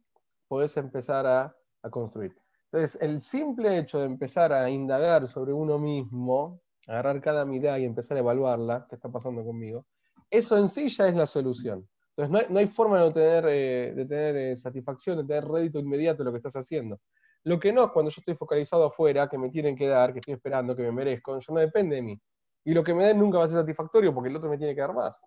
podés 0.48 0.76
empezar 0.76 1.26
a, 1.26 1.56
a 1.82 1.90
construir. 1.90 2.36
Entonces, 2.70 3.00
el 3.00 3.20
simple 3.22 3.78
hecho 3.78 4.00
de 4.00 4.06
empezar 4.06 4.52
a 4.52 4.68
indagar 4.68 5.28
sobre 5.28 5.52
uno 5.52 5.78
mismo 5.78 6.60
agarrar 6.86 7.20
cada 7.20 7.44
mirada 7.44 7.78
y 7.78 7.84
empezar 7.84 8.16
a 8.16 8.20
evaluarla, 8.20 8.86
qué 8.88 8.96
está 8.96 9.08
pasando 9.08 9.44
conmigo, 9.44 9.86
eso 10.30 10.56
en 10.56 10.68
sí 10.68 10.88
ya 10.88 11.08
es 11.08 11.14
la 11.14 11.26
solución. 11.26 11.88
Entonces 12.16 12.50
no 12.50 12.58
hay, 12.58 12.66
forma 12.68 13.02
de 13.02 13.12
tener, 13.12 13.46
eh, 13.48 13.92
de 13.94 14.06
tener 14.06 14.36
eh, 14.36 14.56
satisfacción, 14.56 15.18
de 15.18 15.24
tener 15.24 15.46
rédito 15.46 15.78
inmediato 15.78 16.18
de 16.18 16.24
lo 16.24 16.32
que 16.32 16.38
estás 16.38 16.56
haciendo. 16.56 16.96
Lo 17.44 17.60
que 17.60 17.72
no 17.72 17.84
es 17.84 17.90
cuando 17.90 18.10
yo 18.10 18.20
estoy 18.20 18.34
focalizado 18.34 18.86
afuera, 18.86 19.28
que 19.28 19.36
me 19.36 19.50
tienen 19.50 19.76
que 19.76 19.86
dar, 19.86 20.14
que 20.14 20.20
estoy 20.20 20.34
esperando, 20.34 20.74
que 20.74 20.82
me 20.82 20.92
merezco, 20.92 21.36
eso 21.36 21.52
no 21.52 21.60
depende 21.60 21.96
de 21.96 22.02
mí. 22.02 22.20
Y 22.64 22.72
lo 22.72 22.82
que 22.82 22.94
me 22.94 23.04
den 23.04 23.18
nunca 23.18 23.38
va 23.38 23.44
a 23.44 23.48
ser 23.48 23.60
satisfactorio 23.60 24.14
porque 24.14 24.30
el 24.30 24.36
otro 24.36 24.48
me 24.48 24.56
tiene 24.56 24.74
que 24.74 24.80
dar 24.80 24.94
más. 24.94 25.20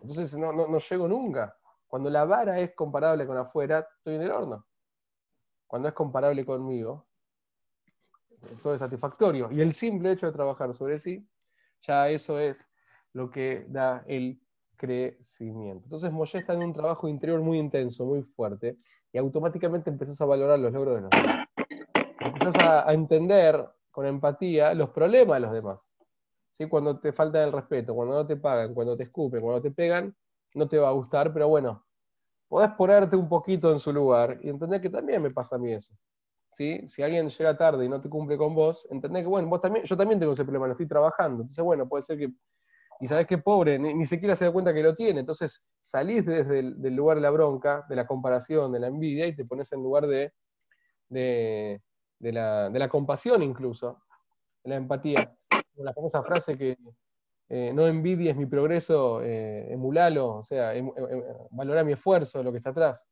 Entonces 0.00 0.34
no, 0.36 0.50
no, 0.50 0.66
no 0.66 0.78
llego 0.78 1.06
nunca. 1.06 1.54
Cuando 1.86 2.08
la 2.08 2.24
vara 2.24 2.58
es 2.58 2.74
comparable 2.74 3.26
con 3.26 3.36
afuera, 3.36 3.86
estoy 3.98 4.14
en 4.14 4.22
el 4.22 4.30
horno. 4.30 4.66
Cuando 5.66 5.88
es 5.88 5.94
comparable 5.94 6.44
conmigo, 6.46 7.06
todo 8.62 8.74
es 8.74 8.80
satisfactorio. 8.80 9.52
Y 9.52 9.60
el 9.60 9.74
simple 9.74 10.12
hecho 10.12 10.26
de 10.26 10.32
trabajar 10.32 10.74
sobre 10.74 10.98
sí, 10.98 11.28
ya 11.82 12.08
eso 12.08 12.38
es 12.38 12.66
lo 13.12 13.30
que 13.30 13.66
da 13.68 14.02
el 14.06 14.40
crecimiento. 14.80 15.84
Entonces 15.84 16.10
Moshe 16.10 16.38
está 16.38 16.54
en 16.54 16.62
un 16.62 16.72
trabajo 16.72 17.06
interior 17.06 17.38
muy 17.40 17.58
intenso, 17.58 18.06
muy 18.06 18.22
fuerte, 18.22 18.78
y 19.12 19.18
automáticamente 19.18 19.90
empezás 19.90 20.18
a 20.22 20.24
valorar 20.24 20.58
los 20.58 20.72
logros 20.72 20.94
de 20.94 21.00
los 21.02 21.10
demás. 21.10 21.46
Empezás 22.18 22.54
a, 22.62 22.92
entender 22.94 23.68
con 23.90 24.06
empatía 24.06 24.72
los 24.72 24.88
problemas 24.88 25.36
de 25.36 25.40
los 25.40 25.52
demás. 25.52 25.92
¿Sí? 26.56 26.66
Cuando 26.66 26.98
te 26.98 27.12
falta 27.12 27.44
el 27.44 27.52
respeto, 27.52 27.94
cuando 27.94 28.14
no 28.14 28.26
te 28.26 28.36
pagan, 28.36 28.72
cuando 28.72 28.96
te 28.96 29.02
escupen, 29.02 29.42
cuando 29.42 29.60
te 29.60 29.70
pegan, 29.70 30.14
no 30.54 30.66
te 30.66 30.78
va 30.78 30.88
a 30.88 30.92
gustar, 30.92 31.30
pero 31.30 31.48
bueno, 31.48 31.84
podés 32.48 32.70
ponerte 32.70 33.16
un 33.16 33.28
poquito 33.28 33.72
en 33.72 33.80
su 33.80 33.92
lugar 33.92 34.38
y 34.42 34.48
entender 34.48 34.80
que 34.80 34.88
también 34.88 35.20
me 35.20 35.30
pasa 35.30 35.56
a 35.56 35.58
mí 35.58 35.72
eso. 35.72 35.94
Si 36.52 37.02
alguien 37.02 37.28
llega 37.28 37.56
tarde 37.56 37.84
y 37.84 37.88
no 37.88 38.00
te 38.00 38.08
cumple 38.08 38.36
con 38.38 38.54
vos, 38.54 38.88
entendés 38.90 39.24
que, 39.24 39.28
bueno, 39.28 39.48
vos 39.48 39.60
también, 39.60 39.84
yo 39.84 39.96
también 39.96 40.18
tengo 40.18 40.32
ese 40.32 40.44
problema, 40.44 40.66
lo 40.66 40.72
estoy 40.72 40.88
trabajando. 40.88 41.42
Entonces, 41.42 41.64
bueno, 41.64 41.86
puede 41.86 42.02
ser 42.02 42.18
que 42.18 42.32
y 43.00 43.06
sabes 43.06 43.26
que 43.26 43.38
pobre, 43.38 43.78
ni, 43.78 44.04
siquiera 44.06 44.36
se 44.36 44.44
da 44.44 44.52
cuenta 44.52 44.74
que 44.74 44.82
lo 44.82 44.94
tiene. 44.94 45.20
Entonces 45.20 45.64
salís 45.80 46.26
desde 46.26 46.58
el 46.60 46.94
lugar 46.94 47.16
de 47.16 47.22
la 47.22 47.30
bronca, 47.30 47.84
de 47.88 47.96
la 47.96 48.06
comparación, 48.06 48.72
de 48.72 48.80
la 48.80 48.88
envidia, 48.88 49.26
y 49.26 49.34
te 49.34 49.44
pones 49.44 49.72
en 49.72 49.82
lugar 49.82 50.06
de, 50.06 50.32
de, 51.10 51.80
la, 52.32 52.88
compasión 52.88 53.42
incluso, 53.42 54.02
de 54.64 54.70
la 54.70 54.76
empatía. 54.76 55.34
La 55.76 55.94
famosa 55.94 56.22
frase 56.22 56.56
que 56.56 56.76
eh, 57.48 57.72
no 57.74 57.86
envidies 57.86 58.36
mi 58.36 58.46
progreso, 58.46 59.22
eh, 59.22 59.72
emulalo, 59.72 60.36
o 60.36 60.42
sea, 60.42 60.74
em, 60.74 60.86
em, 60.96 61.04
em, 61.04 61.22
valora 61.50 61.84
mi 61.84 61.92
esfuerzo, 61.92 62.42
lo 62.42 62.52
que 62.52 62.58
está 62.58 62.70
atrás. 62.70 63.06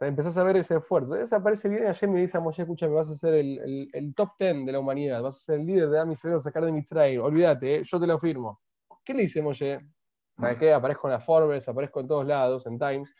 Empezás 0.00 0.36
a 0.38 0.44
ver 0.44 0.56
ese 0.56 0.76
esfuerzo. 0.76 1.14
Esa 1.16 1.36
aparece 1.36 1.68
bien 1.68 1.86
ayer 1.86 2.10
me 2.10 2.20
dice 2.20 2.36
a 2.36 2.40
Moshe, 2.40 2.62
escúchame, 2.62 2.94
vas 2.94 3.10
a 3.10 3.16
ser 3.16 3.34
el, 3.34 4.14
top 4.16 4.30
ten 4.38 4.64
de 4.66 4.72
la 4.72 4.80
humanidad, 4.80 5.22
vas 5.22 5.36
a 5.36 5.40
ser 5.40 5.60
el 5.60 5.66
líder 5.66 5.90
de 5.90 6.00
Ami 6.00 6.14
a 6.14 6.38
sacar 6.38 6.64
de 6.64 6.72
Mitzray, 6.72 7.18
olvídate, 7.18 7.76
eh, 7.76 7.82
yo 7.84 8.00
te 8.00 8.06
lo 8.06 8.18
firmo. 8.18 8.60
¿Qué 9.04 9.12
le 9.12 9.22
dice 9.22 9.42
Moshe? 9.42 9.78
¿Sabes 10.38 10.58
qué? 10.58 10.72
Aparezco 10.72 11.08
en 11.08 11.12
la 11.12 11.20
Forbes, 11.20 11.68
aparezco 11.68 12.00
en 12.00 12.08
todos 12.08 12.26
lados, 12.26 12.66
en 12.66 12.78
Times. 12.78 13.14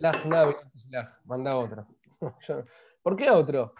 Navi, 0.00 0.54
manda 1.24 1.56
otro. 1.56 1.86
¿Por 3.02 3.16
qué 3.16 3.30
otro? 3.30 3.74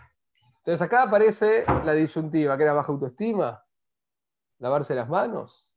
Entonces 0.58 0.80
acá 0.80 1.02
aparece 1.02 1.64
la 1.84 1.92
disyuntiva, 1.92 2.56
que 2.56 2.62
era 2.62 2.72
baja 2.72 2.92
autoestima, 2.92 3.64
lavarse 4.58 4.94
las 4.94 5.08
manos, 5.08 5.74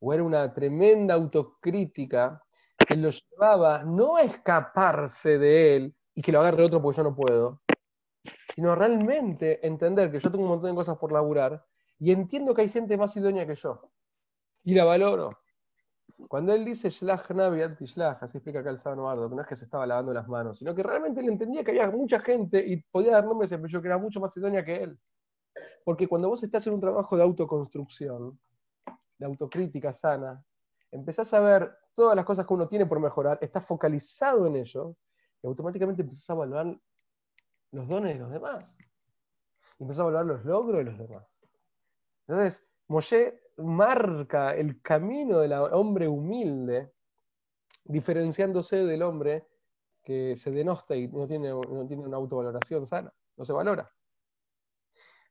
o 0.00 0.12
era 0.12 0.22
una 0.22 0.52
tremenda 0.52 1.14
autocrítica 1.14 2.42
que 2.86 2.96
lo 2.96 3.10
llevaba 3.10 3.82
no 3.82 4.16
a 4.16 4.22
escaparse 4.22 5.38
de 5.38 5.76
él 5.76 5.94
y 6.14 6.22
que 6.22 6.32
lo 6.32 6.40
agarre 6.40 6.64
otro 6.64 6.82
porque 6.82 6.98
yo 6.98 7.04
no 7.04 7.14
puedo, 7.14 7.62
sino 8.54 8.74
realmente 8.74 9.66
entender 9.66 10.10
que 10.10 10.20
yo 10.20 10.30
tengo 10.30 10.44
un 10.44 10.50
montón 10.50 10.70
de 10.70 10.76
cosas 10.76 10.98
por 10.98 11.12
laburar 11.12 11.64
y 12.00 12.12
entiendo 12.12 12.54
que 12.54 12.62
hay 12.62 12.70
gente 12.70 12.96
más 12.96 13.14
idónea 13.16 13.46
que 13.46 13.54
yo. 13.54 13.90
Y 14.64 14.74
la 14.74 14.84
valoro. 14.84 15.30
Cuando 16.28 16.52
él 16.54 16.64
dice 16.64 16.90
Shlach 16.90 17.30
Navi 17.30 17.60
Shlach, 17.80 18.22
así 18.22 18.38
explica 18.38 18.60
acá 18.60 18.70
el 18.70 18.78
Sábado 18.78 19.04
Bardo, 19.04 19.28
que 19.28 19.36
no 19.36 19.42
es 19.42 19.48
que 19.48 19.56
se 19.56 19.64
estaba 19.66 19.86
lavando 19.86 20.12
las 20.12 20.26
manos, 20.26 20.58
sino 20.58 20.74
que 20.74 20.82
realmente 20.82 21.20
él 21.20 21.28
entendía 21.28 21.62
que 21.62 21.70
había 21.70 21.90
mucha 21.90 22.20
gente 22.20 22.66
y 22.66 22.82
podía 22.82 23.12
dar 23.12 23.24
nombres, 23.24 23.50
pero 23.50 23.66
yo 23.66 23.80
que 23.82 23.88
era 23.88 23.98
mucho 23.98 24.18
más 24.18 24.34
idónea 24.36 24.64
que 24.64 24.82
él. 24.82 24.98
Porque 25.84 26.08
cuando 26.08 26.28
vos 26.28 26.42
estás 26.42 26.66
en 26.66 26.74
un 26.74 26.80
trabajo 26.80 27.16
de 27.16 27.22
autoconstrucción, 27.22 28.38
de 29.18 29.26
autocrítica 29.26 29.92
sana, 29.92 30.42
empezás 30.90 31.32
a 31.34 31.40
ver 31.40 31.70
todas 31.94 32.16
las 32.16 32.24
cosas 32.24 32.46
que 32.46 32.54
uno 32.54 32.66
tiene 32.66 32.86
por 32.86 32.98
mejorar, 32.98 33.38
estás 33.42 33.66
focalizado 33.66 34.46
en 34.46 34.56
ello, 34.56 34.96
y 35.42 35.46
automáticamente 35.46 36.02
empezás 36.02 36.30
a 36.30 36.34
valorar 36.34 36.78
los 37.72 37.88
dones 37.88 38.14
de 38.14 38.20
los 38.20 38.30
demás. 38.30 38.76
Y 39.78 39.82
empezás 39.82 40.00
a 40.00 40.04
valorar 40.04 40.26
los 40.26 40.44
logros 40.44 40.78
de 40.78 40.84
los 40.84 40.98
demás. 40.98 41.39
Entonces, 42.30 42.64
Moshe 42.86 43.40
marca 43.56 44.54
el 44.54 44.80
camino 44.80 45.40
del 45.40 45.52
hombre 45.52 46.06
humilde, 46.06 46.92
diferenciándose 47.84 48.76
del 48.76 49.02
hombre 49.02 49.48
que 50.04 50.36
se 50.36 50.52
denosta 50.52 50.94
y 50.94 51.08
no 51.08 51.26
tiene, 51.26 51.52
una 51.52 52.16
autovaloración 52.16 52.86
sana, 52.86 53.12
no 53.36 53.44
se 53.44 53.52
valora. 53.52 53.92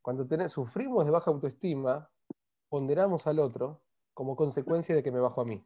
Cuando 0.01 0.27
sufrimos 0.49 1.05
de 1.05 1.11
baja 1.11 1.31
autoestima, 1.31 2.09
ponderamos 2.67 3.27
al 3.27 3.39
otro 3.39 3.81
como 4.13 4.35
consecuencia 4.35 4.93
de 4.93 5.01
que 5.01 5.11
me 5.11 5.21
bajo 5.21 5.39
a 5.39 5.45
mí. 5.45 5.65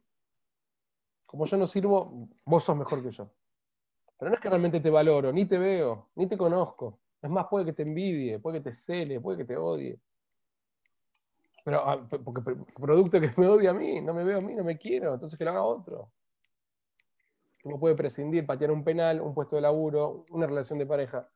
Como 1.26 1.46
yo 1.46 1.56
no 1.56 1.66
sirvo, 1.66 2.28
vos 2.44 2.62
sos 2.62 2.76
mejor 2.76 3.02
que 3.02 3.10
yo. 3.10 3.28
Pero 4.18 4.30
no 4.30 4.36
es 4.36 4.40
que 4.40 4.48
realmente 4.48 4.78
te 4.78 4.88
valoro, 4.88 5.32
ni 5.32 5.46
te 5.46 5.58
veo, 5.58 6.10
ni 6.14 6.28
te 6.28 6.36
conozco. 6.36 7.00
Es 7.20 7.28
más, 7.28 7.48
puede 7.48 7.64
que 7.64 7.72
te 7.72 7.82
envidie, 7.82 8.38
puede 8.38 8.58
que 8.58 8.70
te 8.70 8.76
cele, 8.76 9.20
puede 9.20 9.38
que 9.38 9.44
te 9.46 9.56
odie. 9.56 9.98
Pero 11.64 11.88
ah, 11.88 12.06
porque 12.22 12.42
producto 12.74 13.20
que 13.20 13.32
me 13.38 13.48
odia 13.48 13.70
a 13.70 13.74
mí, 13.74 14.00
no 14.02 14.12
me 14.12 14.22
veo 14.22 14.38
a 14.38 14.40
mí, 14.42 14.54
no 14.54 14.62
me 14.62 14.76
quiero, 14.76 15.14
entonces 15.14 15.38
que 15.38 15.44
lo 15.44 15.50
haga 15.50 15.62
otro. 15.64 16.12
Uno 17.64 17.80
puede 17.80 17.94
prescindir, 17.94 18.44
patear 18.44 18.70
un 18.70 18.84
penal, 18.84 19.22
un 19.22 19.32
puesto 19.32 19.56
de 19.56 19.62
laburo, 19.62 20.26
una 20.30 20.46
relación 20.46 20.78
de 20.78 20.84
pareja. 20.84 21.26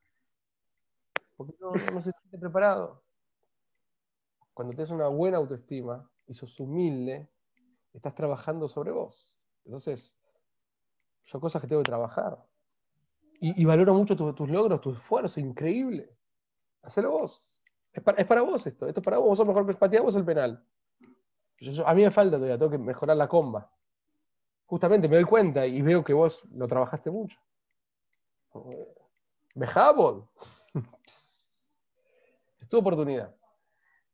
Porque 1.37 1.55
no, 1.59 1.73
se 2.03 2.13
siente 2.13 2.39
preparado. 2.39 3.03
Cuando 4.53 4.73
tienes 4.73 4.91
una 4.91 5.09
buena 5.09 5.39
autoestima 5.39 6.07
y 6.27 6.35
sos 6.35 6.61
humilde, 6.61 7.31
estás 7.95 8.15
trabajando 8.15 8.69
sobre 8.69 8.91
vos. 8.91 9.35
Entonces, 9.65 10.19
son 11.23 11.41
cosas 11.41 11.63
que 11.63 11.69
tengo 11.69 11.83
que 11.83 11.91
trabajar. 11.91 12.45
Y, 13.41 13.65
valoro 13.65 13.95
mucho 13.95 14.17
tus 14.17 14.51
logros, 14.51 14.81
tu 14.81 14.91
esfuerzo, 14.91 15.39
increíble. 15.39 16.11
Hacelo 16.83 17.13
vos. 17.13 17.49
Es 17.99 18.27
para, 18.27 18.43
vos 18.43 18.65
esto, 18.65 18.87
esto 18.87 19.01
es 19.01 19.05
para 19.05 19.19
vos, 19.19 19.29
vos 19.29 19.39
sos 19.39 19.49
mejor 19.49 19.91
que 19.91 20.01
vos 20.01 20.15
el 20.15 20.25
penal. 20.25 20.65
a 21.85 21.95
mí 21.95 22.03
me 22.03 22.11
falta 22.13 22.37
todavía, 22.37 22.57
tengo 22.57 22.71
que 22.71 22.79
mejorar 22.79 23.17
la 23.17 23.27
comba. 23.27 23.69
Justamente 24.67 25.09
me 25.09 25.17
doy 25.17 25.25
cuenta 25.25 25.67
y 25.67 25.83
veo 25.83 26.05
que 26.05 26.13
vos 26.13 26.45
lo 26.53 26.69
trabajaste 26.69 27.11
mucho. 27.11 27.41
Bejábol. 29.57 30.29
es 32.61 32.69
tu 32.69 32.79
oportunidad. 32.79 33.35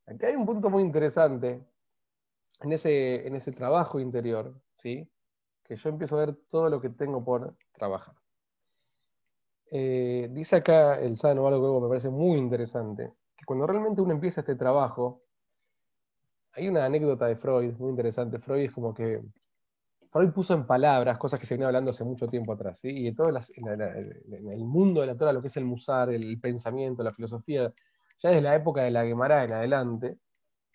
Aquí 0.06 0.24
hay 0.24 0.34
un 0.34 0.46
punto 0.46 0.70
muy 0.70 0.82
interesante 0.82 1.62
en 2.60 2.72
ese, 2.72 3.26
en 3.26 3.36
ese 3.36 3.52
trabajo 3.52 4.00
interior, 4.00 4.54
¿sí? 4.76 5.06
que 5.62 5.76
yo 5.76 5.90
empiezo 5.90 6.16
a 6.16 6.26
ver 6.26 6.36
todo 6.48 6.70
lo 6.70 6.80
que 6.80 6.88
tengo 6.88 7.22
por 7.22 7.54
trabajar. 7.72 8.14
Eh, 9.70 10.28
dice 10.30 10.56
acá 10.56 10.98
el 11.00 11.18
Sano 11.18 11.46
algo 11.46 11.74
que 11.74 11.82
me 11.82 11.88
parece 11.88 12.08
muy 12.08 12.38
interesante 12.38 13.12
cuando 13.44 13.66
realmente 13.66 14.00
uno 14.00 14.12
empieza 14.12 14.40
este 14.40 14.56
trabajo, 14.56 15.22
hay 16.52 16.68
una 16.68 16.84
anécdota 16.84 17.26
de 17.26 17.36
Freud 17.36 17.74
muy 17.78 17.90
interesante. 17.90 18.38
Freud 18.38 18.64
es 18.64 18.72
como 18.72 18.94
que 18.94 19.22
Freud 20.10 20.30
puso 20.30 20.54
en 20.54 20.66
palabras 20.66 21.18
cosas 21.18 21.40
que 21.40 21.46
se 21.46 21.54
venían 21.54 21.68
hablando 21.68 21.90
hace 21.90 22.04
mucho 22.04 22.28
tiempo 22.28 22.52
atrás, 22.52 22.78
¿sí? 22.78 22.88
y 22.90 23.08
en 23.08 23.16
todo 23.16 23.30
en 23.30 24.48
el 24.48 24.64
mundo 24.64 25.00
de 25.00 25.08
la 25.08 25.16
Torah, 25.16 25.32
lo 25.32 25.42
que 25.42 25.48
es 25.48 25.56
el 25.56 25.64
musar, 25.64 26.10
el 26.10 26.40
pensamiento, 26.40 27.02
la 27.02 27.12
filosofía, 27.12 27.72
ya 28.20 28.28
desde 28.30 28.42
la 28.42 28.54
época 28.54 28.84
de 28.84 28.92
la 28.92 29.04
Gemara 29.04 29.42
en 29.42 29.52
adelante, 29.52 30.18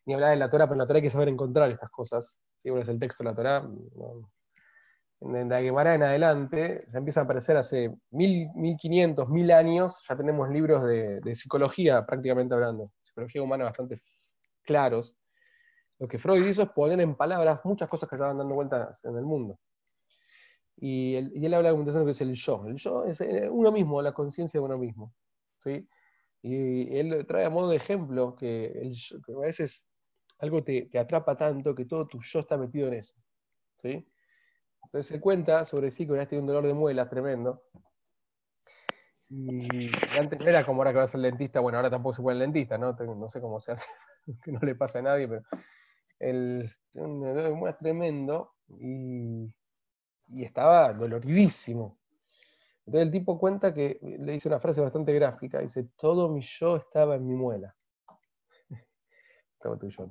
ni 0.06 0.14
hablar 0.14 0.32
de 0.32 0.38
la 0.38 0.50
Torah, 0.50 0.66
pero 0.66 0.74
en 0.74 0.80
la 0.80 0.88
Torah 0.88 0.98
hay 0.98 1.04
que 1.04 1.10
saber 1.10 1.30
encontrar 1.30 1.72
estas 1.72 1.90
cosas. 1.90 2.42
¿sí? 2.62 2.70
Uno 2.70 2.82
es 2.82 2.90
el 2.90 3.00
texto 3.00 3.24
de 3.24 3.30
la 3.30 3.36
Torah, 3.36 3.70
en 5.22 5.50
la 5.50 5.60
en 5.60 6.04
adelante, 6.04 6.80
ya 6.92 6.98
empieza 6.98 7.22
a 7.22 7.24
aparecer 7.24 7.58
hace 7.58 7.94
1500, 8.12 9.28
1000 9.28 9.52
años, 9.52 10.02
ya 10.08 10.16
tenemos 10.16 10.50
libros 10.50 10.84
de, 10.86 11.36
psicología 11.36 12.06
prácticamente 12.06 12.54
hablando, 12.54 12.86
psicología 13.04 13.42
humana 13.42 13.66
bastante 13.66 14.02
claros. 14.64 15.14
Lo 15.98 16.08
que 16.08 16.18
Freud 16.18 16.46
hizo 16.46 16.64
es 16.64 16.70
poner 16.70 17.02
en 17.02 17.16
palabras 17.16 17.60
muchas 17.66 17.90
cosas 17.90 18.08
que 18.08 18.16
estaban 18.16 18.38
dando 18.38 18.56
vueltas 18.56 19.04
en 19.04 19.18
el 19.18 19.26
mundo. 19.26 19.60
Y 20.78 21.16
él, 21.16 21.54
habla 21.54 21.74
de 21.74 21.76
un 21.76 22.06
que 22.06 22.12
es 22.12 22.22
el 22.22 22.34
yo. 22.36 22.66
El 22.66 22.78
yo 22.78 23.04
es 23.04 23.20
eh, 23.20 23.50
uno 23.50 23.70
mismo, 23.74 24.02
la 24.02 24.14
conciencia 24.14 24.62
de 24.62 24.66
uno 24.66 24.78
mismo. 24.78 25.14
¿sí? 25.58 25.86
Y 26.42 26.98
él 26.98 27.26
trae 27.28 27.44
a 27.44 27.50
modo 27.50 27.72
de 27.72 27.76
ejemplo 27.76 28.38
que, 28.38 28.90
a 29.28 29.40
veces 29.40 29.86
algo 30.38 30.64
te, 30.64 30.84
te, 30.84 30.98
atrapa 30.98 31.36
tanto 31.36 31.76
que 31.76 31.84
todo 31.84 32.08
tu 32.08 32.22
yo 32.22 32.40
está 32.40 32.58
metido 32.58 32.88
en 32.88 32.94
eso. 32.94 33.14
¿sí? 33.82 34.08
Entonces 34.90 35.14
se 35.14 35.22
cuenta 35.22 35.66
sobre 35.66 35.92
sí 35.92 36.08
que 36.08 36.14
una 36.14 36.26
vez 36.26 36.32
un 36.34 36.48
dolor 36.48 36.66
de 36.66 36.74
muelas 36.74 37.12
tremendo. 37.12 37.62
Y 39.30 39.92
antes 40.18 40.42
era 40.42 40.66
como 40.66 40.82
ahora 40.82 40.92
que 40.92 40.98
vas 40.98 41.14
al 41.14 41.22
dentista, 41.22 41.60
bueno, 41.60 41.78
ahora 41.78 41.92
tampoco 41.92 42.16
se 42.16 42.24
puede 42.24 42.34
al 42.34 42.40
dentista, 42.40 42.80
¿no? 42.80 42.94
No 42.94 43.30
sé 43.30 43.40
cómo 43.40 43.60
se 43.60 43.74
hace, 43.74 43.86
que 44.44 44.52
no 44.52 44.60
le 44.62 44.74
pasa 44.74 44.98
a 44.98 45.02
nadie, 45.04 45.28
pero 45.28 45.44
el, 46.18 46.72
un 46.96 47.22
dolor 47.22 47.44
de 47.44 47.52
muelas 47.52 47.78
tremendo 47.78 48.54
y, 48.68 49.54
y 50.30 50.44
estaba 50.44 50.92
doloridísimo. 50.94 52.00
Entonces 52.88 53.06
el 53.06 53.12
tipo 53.12 53.40
cuenta 53.40 53.72
que 53.72 54.00
le 54.02 54.32
dice 54.32 54.48
una 54.48 54.60
frase 54.60 54.82
bastante 54.82 55.14
gráfica, 55.14 55.60
dice, 55.60 55.88
todo 55.98 56.30
mi 56.30 56.42
yo 56.42 56.78
estaba 56.78 57.16
en 57.16 57.28
mi 57.28 57.36
muela. 57.36 57.76
Todo 59.60 59.78
tu 59.78 59.90
yo, 59.90 60.08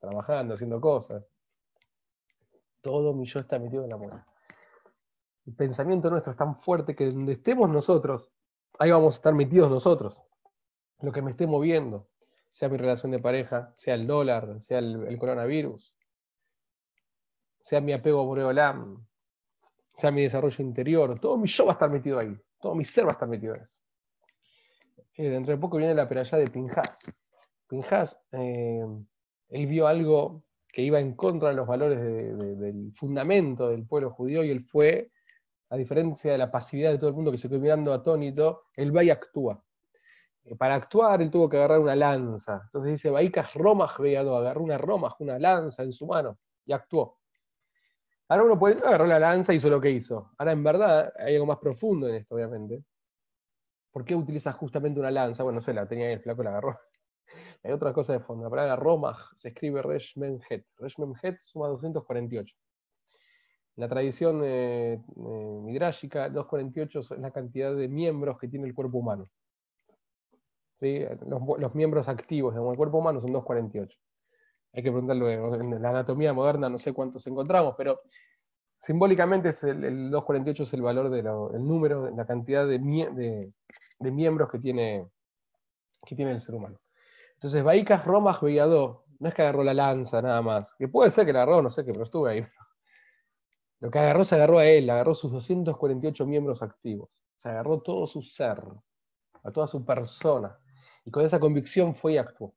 trabajando, 0.00 0.54
haciendo 0.54 0.80
cosas 0.80 1.22
todo 2.86 3.12
mi 3.12 3.26
yo 3.26 3.40
está 3.40 3.58
metido 3.58 3.82
en 3.82 3.90
la 3.90 3.96
muela. 3.96 4.24
El 5.44 5.54
pensamiento 5.54 6.08
nuestro 6.08 6.30
es 6.30 6.38
tan 6.38 6.54
fuerte 6.60 6.94
que 6.94 7.06
donde 7.06 7.32
estemos 7.32 7.68
nosotros, 7.68 8.30
ahí 8.78 8.92
vamos 8.92 9.14
a 9.14 9.16
estar 9.16 9.34
metidos 9.34 9.68
nosotros. 9.68 10.22
Lo 11.00 11.10
que 11.10 11.20
me 11.20 11.32
esté 11.32 11.48
moviendo, 11.48 12.06
sea 12.52 12.68
mi 12.68 12.76
relación 12.76 13.10
de 13.10 13.18
pareja, 13.18 13.72
sea 13.74 13.94
el 13.94 14.06
dólar, 14.06 14.60
sea 14.60 14.78
el, 14.78 15.18
coronavirus, 15.18 15.92
sea 17.60 17.80
mi 17.80 17.92
apego 17.92 18.20
a 18.20 18.24
Boreolam, 18.24 19.04
sea 19.88 20.12
mi 20.12 20.22
desarrollo 20.22 20.64
interior, 20.64 21.18
todo 21.18 21.36
mi 21.36 21.48
yo 21.48 21.66
va 21.66 21.72
a 21.72 21.74
estar 21.74 21.90
metido 21.90 22.20
ahí, 22.20 22.38
todo 22.60 22.76
mi 22.76 22.84
ser 22.84 23.04
va 23.04 23.10
a 23.10 23.12
estar 23.14 23.28
metido 23.28 23.56
en 23.56 23.62
eso. 23.62 23.76
Eh, 25.16 25.28
dentro 25.28 25.52
de 25.52 25.58
poco 25.58 25.78
viene 25.78 25.92
la 25.92 26.08
peralla 26.08 26.38
de 26.38 26.50
Pinjas. 26.50 27.00
Pinjas, 27.66 28.16
eh, 28.30 28.86
él 29.48 29.66
vio 29.66 29.88
algo 29.88 30.44
que 30.76 30.82
iba 30.82 31.00
en 31.00 31.14
contra 31.14 31.48
de 31.48 31.54
los 31.54 31.66
valores 31.66 31.98
del 31.98 32.92
fundamento 32.94 33.70
del 33.70 33.86
pueblo 33.86 34.10
judío 34.10 34.44
y 34.44 34.50
él 34.50 34.62
fue, 34.62 35.10
a 35.70 35.76
diferencia 35.78 36.30
de 36.30 36.36
la 36.36 36.50
pasividad 36.50 36.90
de 36.90 36.98
todo 36.98 37.08
el 37.08 37.16
mundo 37.16 37.32
que 37.32 37.38
se 37.38 37.48
quedó 37.48 37.60
mirando 37.60 37.94
atónito, 37.94 38.64
él 38.76 38.94
va 38.94 39.02
y 39.02 39.08
actúa. 39.08 39.64
para 40.58 40.74
actuar, 40.74 41.22
él 41.22 41.30
tuvo 41.30 41.48
que 41.48 41.56
agarrar 41.56 41.80
una 41.80 41.96
lanza. 41.96 42.60
Entonces 42.66 42.92
dice, 42.92 43.08
Baicas 43.08 43.54
Romaj 43.54 43.98
Veado, 44.00 44.36
agarró 44.36 44.62
una 44.62 44.76
Romaj, 44.76 45.14
una 45.20 45.38
lanza 45.38 45.82
en 45.82 45.94
su 45.94 46.06
mano, 46.06 46.40
y 46.66 46.74
actuó. 46.74 47.20
Ahora 48.28 48.44
uno 48.44 48.58
puede, 48.58 48.86
agarró 48.86 49.06
la 49.06 49.18
lanza 49.18 49.54
y 49.54 49.56
hizo 49.56 49.70
lo 49.70 49.80
que 49.80 49.92
hizo. 49.92 50.32
Ahora, 50.36 50.52
en 50.52 50.62
verdad, 50.62 51.10
hay 51.18 51.36
algo 51.36 51.46
más 51.46 51.58
profundo 51.58 52.06
en 52.06 52.16
esto, 52.16 52.34
obviamente. 52.34 52.84
¿Por 53.90 54.04
qué 54.04 54.14
utiliza 54.14 54.52
justamente 54.52 55.00
una 55.00 55.10
lanza? 55.10 55.42
Bueno, 55.42 55.60
no 55.60 55.62
sé, 55.62 55.72
la 55.72 55.88
tenía 55.88 56.12
el 56.12 56.20
flaco 56.20 56.42
la 56.42 56.50
agarró. 56.50 56.78
Hay 57.66 57.72
otra 57.72 57.92
cosa 57.92 58.12
de 58.12 58.20
fondo. 58.20 58.44
La 58.44 58.50
palabra 58.50 58.76
Romaj 58.76 59.16
se 59.34 59.48
escribe 59.48 59.82
Reshmenhet. 59.82 60.64
Reshmenhet 60.78 61.40
suma 61.40 61.66
248. 61.66 62.54
La 63.74 63.88
tradición 63.88 64.42
eh, 64.44 64.92
eh, 64.92 65.00
midrágica, 65.16 66.30
248 66.30 67.00
es 67.00 67.10
la 67.18 67.32
cantidad 67.32 67.74
de 67.74 67.88
miembros 67.88 68.38
que 68.38 68.46
tiene 68.46 68.68
el 68.68 68.74
cuerpo 68.74 68.98
humano. 68.98 69.26
¿Sí? 70.76 71.04
Los, 71.26 71.74
miembros 71.74 72.06
activos 72.06 72.54
del 72.54 72.76
cuerpo 72.76 72.98
humano 72.98 73.20
son 73.20 73.32
248. 73.32 73.98
Hay 74.72 74.82
que 74.84 74.92
preguntarlo 74.92 75.28
en 75.28 75.82
la 75.82 75.88
anatomía 75.88 76.32
moderna, 76.32 76.68
no 76.68 76.78
sé 76.78 76.92
cuántos 76.92 77.26
encontramos, 77.26 77.74
pero 77.76 78.00
simbólicamente 78.78 79.48
el, 79.62 80.10
248 80.10 80.62
es 80.62 80.72
el 80.72 80.82
valor 80.82 81.10
del 81.10 81.24
número, 81.66 82.14
la 82.14 82.26
cantidad 82.26 82.64
de, 82.64 82.78
miembros 83.98 84.50
que 84.50 84.58
tiene 84.60 85.10
el 86.16 86.40
ser 86.40 86.54
humano. 86.54 86.78
Entonces, 87.46 87.62
Baicas 87.62 88.04
Romas 88.04 88.40
Vegadó, 88.40 89.04
no 89.20 89.28
es 89.28 89.34
que 89.34 89.42
agarró 89.42 89.62
la 89.62 89.72
lanza 89.72 90.20
nada 90.20 90.42
más, 90.42 90.74
que 90.74 90.88
puede 90.88 91.12
ser 91.12 91.24
que 91.24 91.32
la 91.32 91.44
agarró, 91.44 91.62
no 91.62 91.70
sé 91.70 91.84
qué, 91.84 91.92
pero 91.92 92.02
estuve 92.02 92.32
ahí. 92.32 92.46
Lo 93.78 93.88
que 93.88 94.00
agarró 94.00 94.24
se 94.24 94.34
agarró 94.34 94.58
a 94.58 94.66
él, 94.66 94.90
agarró 94.90 95.14
sus 95.14 95.30
248 95.30 96.26
miembros 96.26 96.60
activos, 96.60 97.22
se 97.36 97.48
agarró 97.48 97.82
todo 97.82 98.08
su 98.08 98.20
ser, 98.20 98.60
a 99.44 99.52
toda 99.52 99.68
su 99.68 99.84
persona, 99.84 100.58
y 101.04 101.12
con 101.12 101.24
esa 101.24 101.38
convicción 101.38 101.94
fue 101.94 102.14
y 102.14 102.18
actuó. 102.18 102.52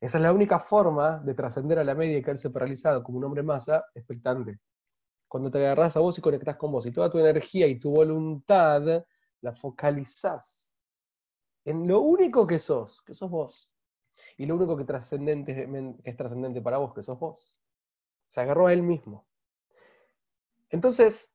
Esa 0.00 0.18
es 0.18 0.22
la 0.22 0.32
única 0.32 0.60
forma 0.60 1.18
de 1.18 1.34
trascender 1.34 1.80
a 1.80 1.84
la 1.84 1.96
media 1.96 2.16
y 2.16 2.22
caerse 2.22 2.50
paralizado 2.50 3.02
como 3.02 3.18
un 3.18 3.24
hombre 3.24 3.42
masa 3.42 3.84
expectante. 3.96 4.60
Cuando 5.26 5.50
te 5.50 5.58
agarras 5.58 5.96
a 5.96 5.98
vos 5.98 6.16
y 6.16 6.20
conectás 6.20 6.56
con 6.56 6.70
vos, 6.70 6.86
y 6.86 6.92
toda 6.92 7.10
tu 7.10 7.18
energía 7.18 7.66
y 7.66 7.80
tu 7.80 7.90
voluntad 7.90 9.04
la 9.40 9.52
focalizás 9.56 10.68
en 11.64 11.88
lo 11.88 11.98
único 11.98 12.46
que 12.46 12.60
sos, 12.60 13.02
que 13.02 13.12
sos 13.12 13.28
vos. 13.28 13.68
Y 14.40 14.46
lo 14.46 14.54
único 14.54 14.74
que, 14.74 14.84
trascendente, 14.84 15.68
es 16.02 16.16
trascendente 16.16 16.62
para 16.62 16.78
vos, 16.78 16.94
que 16.94 17.02
sos 17.02 17.20
vos. 17.20 17.52
Se 18.30 18.40
agarró 18.40 18.68
a 18.68 18.72
él 18.72 18.82
mismo. 18.82 19.26
Entonces, 20.70 21.30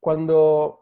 cuando 0.00 0.80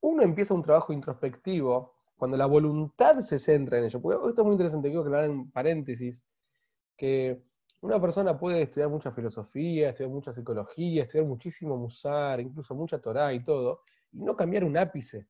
uno 0.00 0.22
empieza 0.22 0.54
un 0.54 0.62
trabajo 0.62 0.94
introspectivo, 0.94 1.92
cuando 2.16 2.38
la 2.38 2.46
voluntad 2.46 3.18
se 3.18 3.38
centra 3.38 3.76
en 3.76 3.84
ello, 3.84 4.00
porque 4.00 4.26
esto 4.26 4.40
es 4.40 4.46
muy 4.46 4.54
interesante, 4.54 4.88
quiero 4.88 5.02
aclarar 5.02 5.28
en 5.28 5.50
paréntesis, 5.50 6.24
que 6.96 7.42
una 7.82 8.00
persona 8.00 8.38
puede 8.38 8.62
estudiar 8.62 8.88
mucha 8.88 9.12
filosofía, 9.12 9.90
estudiar 9.90 10.10
mucha 10.10 10.32
psicología, 10.32 11.02
estudiar 11.02 11.26
muchísimo 11.26 11.76
musar, 11.76 12.40
incluso 12.40 12.74
mucha 12.74 12.98
Torah 13.02 13.34
y 13.34 13.44
todo, 13.44 13.82
y 14.12 14.22
no 14.22 14.34
cambiar 14.34 14.64
un 14.64 14.78
ápice. 14.78 15.26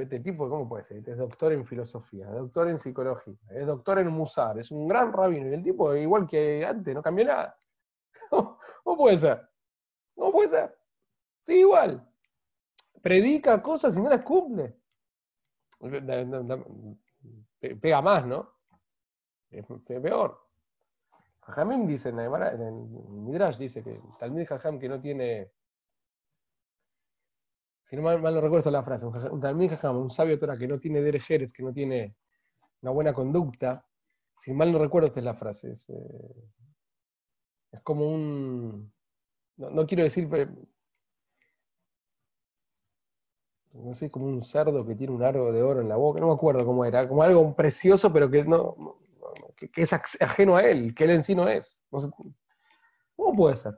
Este 0.00 0.20
tipo, 0.20 0.48
¿cómo 0.48 0.68
puede 0.68 0.84
ser? 0.84 1.08
Es 1.08 1.18
doctor 1.18 1.52
en 1.52 1.66
filosofía, 1.66 2.26
doctor 2.28 2.68
en 2.68 2.78
psicología, 2.78 3.36
es 3.50 3.66
doctor 3.66 3.98
en 3.98 4.08
musar, 4.08 4.58
es 4.58 4.70
un 4.70 4.86
gran 4.86 5.12
rabino, 5.12 5.48
y 5.48 5.54
el 5.54 5.62
tipo, 5.62 5.94
igual 5.94 6.26
que 6.26 6.64
antes, 6.64 6.94
no 6.94 7.02
cambió 7.02 7.26
nada. 7.26 7.56
¿Cómo 8.30 8.96
puede 8.96 9.16
ser? 9.16 9.48
No 10.16 10.30
puede 10.30 10.48
ser. 10.48 10.78
Sí, 11.44 11.60
igual. 11.60 12.06
Predica 13.02 13.62
cosas 13.62 13.96
y 13.96 14.00
no 14.00 14.10
las 14.10 14.22
cumple. 14.22 14.76
Pega 17.80 18.02
más, 18.02 18.26
¿no? 18.26 18.52
Es 19.50 19.66
peor. 19.86 20.38
Jajamim 21.40 21.86
dice, 21.86 22.10
en 22.10 23.24
Midrash 23.24 23.56
dice 23.56 23.82
que 23.82 24.00
Talmud 24.18 24.46
Jajam 24.46 24.78
que 24.78 24.88
no 24.88 25.00
tiene, 25.00 25.50
si 27.90 27.96
no 27.96 28.02
mal, 28.02 28.22
no 28.22 28.40
recuerdo 28.40 28.70
la 28.70 28.84
frase, 28.84 29.04
un 29.04 29.12
Jajam, 29.68 29.96
un 29.96 30.10
sabio 30.12 30.38
Torah 30.38 30.56
que 30.56 30.68
no 30.68 30.78
tiene 30.78 31.02
derejeres, 31.02 31.52
que 31.52 31.64
no 31.64 31.72
tiene 31.72 32.14
una 32.82 32.92
buena 32.92 33.12
conducta, 33.12 33.84
si 34.38 34.52
mal 34.52 34.70
no 34.70 34.78
recuerdo 34.78 35.08
esta 35.08 35.18
es 35.18 35.24
la 35.24 35.34
frase, 35.34 35.72
es, 35.72 35.90
eh, 35.90 36.34
es 37.72 37.80
como 37.82 38.08
un, 38.08 38.92
no, 39.56 39.86
quiero 39.88 40.04
decir, 40.04 40.28
no 43.72 43.94
sé, 43.96 44.08
como 44.08 44.26
un 44.26 44.44
cerdo 44.44 44.86
que 44.86 44.94
tiene 44.94 45.12
un 45.12 45.24
aro 45.24 45.50
de 45.50 45.60
oro 45.60 45.80
en 45.80 45.88
la 45.88 45.96
boca, 45.96 46.20
no 46.20 46.28
me 46.28 46.34
acuerdo 46.34 46.64
cómo 46.64 46.84
era, 46.84 47.08
como 47.08 47.24
algo 47.24 47.56
precioso, 47.56 48.12
pero 48.12 48.30
que 48.30 48.44
no, 48.44 49.00
que, 49.56 49.82
es 49.82 49.92
ajeno 49.92 50.56
a 50.56 50.62
él, 50.62 50.94
que 50.94 51.04
él 51.04 51.10
en 51.10 51.24
sí 51.24 51.34
no 51.34 51.48
es. 51.48 51.82
¿Cómo 51.90 53.36
puede 53.36 53.56
ser? 53.56 53.76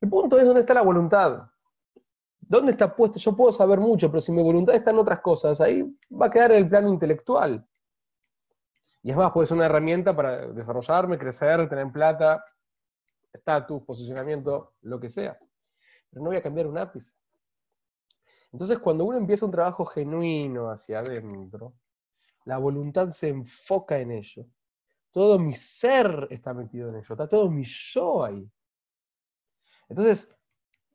El 0.00 0.08
punto 0.08 0.38
es 0.38 0.46
dónde 0.46 0.62
está 0.62 0.72
la 0.72 0.82
voluntad. 0.82 1.50
¿Dónde 2.48 2.72
está 2.72 2.94
puesta? 2.94 3.18
Yo 3.18 3.34
puedo 3.34 3.52
saber 3.52 3.80
mucho, 3.80 4.10
pero 4.10 4.20
si 4.20 4.32
mi 4.32 4.42
voluntad 4.42 4.74
está 4.74 4.90
en 4.90 4.98
otras 4.98 5.20
cosas, 5.20 5.60
ahí 5.60 5.82
va 6.10 6.26
a 6.26 6.30
quedar 6.30 6.52
el 6.52 6.68
plano 6.68 6.92
intelectual. 6.92 7.66
Y 9.02 9.10
es 9.10 9.16
más, 9.16 9.32
puede 9.32 9.46
ser 9.46 9.56
una 9.56 9.66
herramienta 9.66 10.14
para 10.14 10.46
desarrollarme, 10.48 11.18
crecer, 11.18 11.68
tener 11.68 11.90
plata, 11.92 12.44
estatus, 13.32 13.82
posicionamiento, 13.82 14.74
lo 14.82 14.98
que 14.98 15.10
sea. 15.10 15.38
Pero 16.10 16.22
no 16.22 16.30
voy 16.30 16.36
a 16.36 16.42
cambiar 16.42 16.66
un 16.66 16.78
ápice. 16.78 17.12
Entonces, 18.52 18.78
cuando 18.78 19.04
uno 19.04 19.18
empieza 19.18 19.44
un 19.44 19.52
trabajo 19.52 19.84
genuino 19.84 20.70
hacia 20.70 21.00
adentro, 21.00 21.74
la 22.44 22.58
voluntad 22.58 23.10
se 23.10 23.28
enfoca 23.28 23.98
en 23.98 24.12
ello. 24.12 24.46
Todo 25.10 25.38
mi 25.38 25.54
ser 25.54 26.28
está 26.30 26.54
metido 26.54 26.88
en 26.88 26.96
ello, 26.96 27.14
está 27.14 27.28
todo 27.28 27.50
mi 27.50 27.64
yo 27.64 28.24
ahí. 28.24 28.48
Entonces, 29.88 30.28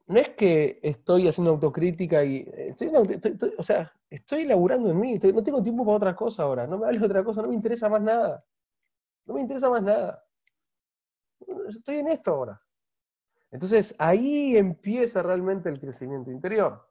no 0.09 0.19
es 0.19 0.29
que 0.29 0.79
estoy 0.81 1.27
haciendo 1.27 1.51
autocrítica 1.51 2.23
y. 2.23 2.47
Estoy, 2.53 2.91
o 3.57 3.63
sea, 3.63 3.91
estoy 4.09 4.45
laburando 4.45 4.89
en 4.89 4.99
mí, 4.99 5.19
no 5.33 5.43
tengo 5.43 5.63
tiempo 5.63 5.85
para 5.85 5.97
otra 5.97 6.15
cosa 6.15 6.43
ahora, 6.43 6.67
no 6.67 6.77
me 6.77 6.85
hables 6.85 7.01
de 7.01 7.07
otra 7.07 7.23
cosa, 7.23 7.41
no 7.41 7.49
me 7.49 7.55
interesa 7.55 7.89
más 7.89 8.01
nada. 8.01 8.43
No 9.25 9.35
me 9.35 9.41
interesa 9.41 9.69
más 9.69 9.83
nada 9.83 10.23
estoy 11.69 11.97
en 11.97 12.07
esto 12.09 12.31
ahora. 12.31 12.61
Entonces 13.51 13.95
ahí 13.97 14.57
empieza 14.57 15.23
realmente 15.23 15.69
el 15.69 15.79
crecimiento 15.79 16.31
interior. 16.31 16.85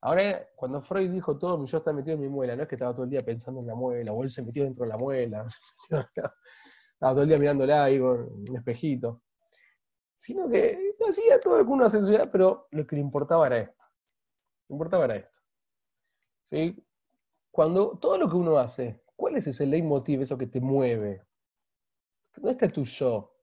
Ahora, 0.00 0.46
cuando 0.54 0.80
Freud 0.82 1.10
dijo 1.10 1.38
todo 1.38 1.58
mi 1.58 1.66
yo 1.66 1.78
está 1.78 1.92
metido 1.92 2.14
en 2.14 2.22
mi 2.22 2.28
muela, 2.28 2.54
no 2.54 2.62
es 2.62 2.68
que 2.68 2.76
estaba 2.76 2.92
todo 2.92 3.04
el 3.04 3.10
día 3.10 3.20
pensando 3.20 3.60
en 3.60 3.66
la 3.66 3.74
muela, 3.74 4.12
o 4.12 4.22
él 4.22 4.30
se 4.30 4.42
metió 4.42 4.62
dentro 4.64 4.84
de 4.84 4.90
la 4.90 4.96
muela, 4.96 5.46
estaba 5.90 7.12
todo 7.12 7.22
el 7.22 7.28
día 7.28 7.36
mirándola 7.36 7.84
ahí 7.84 7.98
con 7.98 8.20
un 8.48 8.56
espejito, 8.56 9.22
sino 10.16 10.48
que 10.48 10.87
hacía 11.10 11.40
todo 11.40 11.58
con 11.64 11.74
una 11.74 11.88
sensualidad, 11.88 12.28
pero 12.30 12.68
lo 12.70 12.86
que 12.86 12.96
le 12.96 13.02
importaba 13.02 13.46
era 13.46 13.58
esto. 13.58 13.84
Le 14.68 14.74
importaba 14.74 15.04
era 15.04 15.16
esto. 15.16 15.38
¿Sí? 16.44 16.76
Cuando 17.50 17.98
todo 17.98 18.16
lo 18.18 18.28
que 18.28 18.36
uno 18.36 18.58
hace, 18.58 19.02
¿cuál 19.16 19.36
es 19.36 19.46
ese 19.46 19.66
leitmotiv, 19.66 20.22
eso 20.22 20.38
que 20.38 20.46
te 20.46 20.60
mueve? 20.60 21.22
¿Dónde 22.34 22.52
está 22.52 22.68
tu 22.68 22.84
yo? 22.84 23.34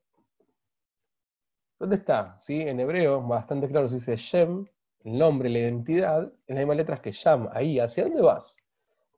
¿Dónde 1.77 1.97
está? 1.97 2.39
¿Sí? 2.39 2.61
En 2.61 2.79
hebreo, 2.79 3.21
bastante 3.21 3.67
claro, 3.67 3.89
se 3.89 3.95
dice 3.95 4.15
Shem, 4.15 4.65
el 5.05 5.19
nombre, 5.19 5.49
la 5.49 5.59
identidad, 5.59 6.23
en 6.47 6.55
las 6.55 6.57
mismas 6.57 6.77
letras 6.77 6.99
que 6.99 7.11
Sham, 7.11 7.47
ahí, 7.53 7.79
¿hacia 7.79 8.05
dónde 8.05 8.21
vas? 8.21 8.57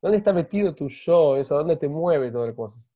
¿Dónde 0.02 0.18
está 0.18 0.34
metido 0.34 0.76
tu 0.76 0.90
yo, 0.90 1.38
eso? 1.38 1.56
¿Dónde 1.56 1.78
te 1.78 1.88
mueve 1.88 2.30
todas 2.30 2.50
las 2.50 2.58
cosas? 2.58 2.87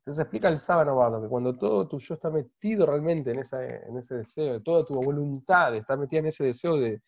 Entonces 0.00 0.22
explica 0.22 0.48
el 0.48 0.58
sábado 0.58 1.22
que 1.22 1.28
cuando 1.28 1.56
todo 1.56 1.86
tu 1.86 1.98
yo 1.98 2.14
está 2.14 2.30
metido 2.30 2.86
realmente 2.86 3.30
en, 3.30 3.38
en 3.38 3.96
ese 3.96 4.14
deseo, 4.16 4.60
toda 4.62 4.84
tu 4.84 4.94
voluntad 4.94 5.74
está 5.74 5.96
metida 5.96 6.20
en 6.20 6.26
ese 6.26 6.44
deseo 6.44 6.76
de, 6.76 7.02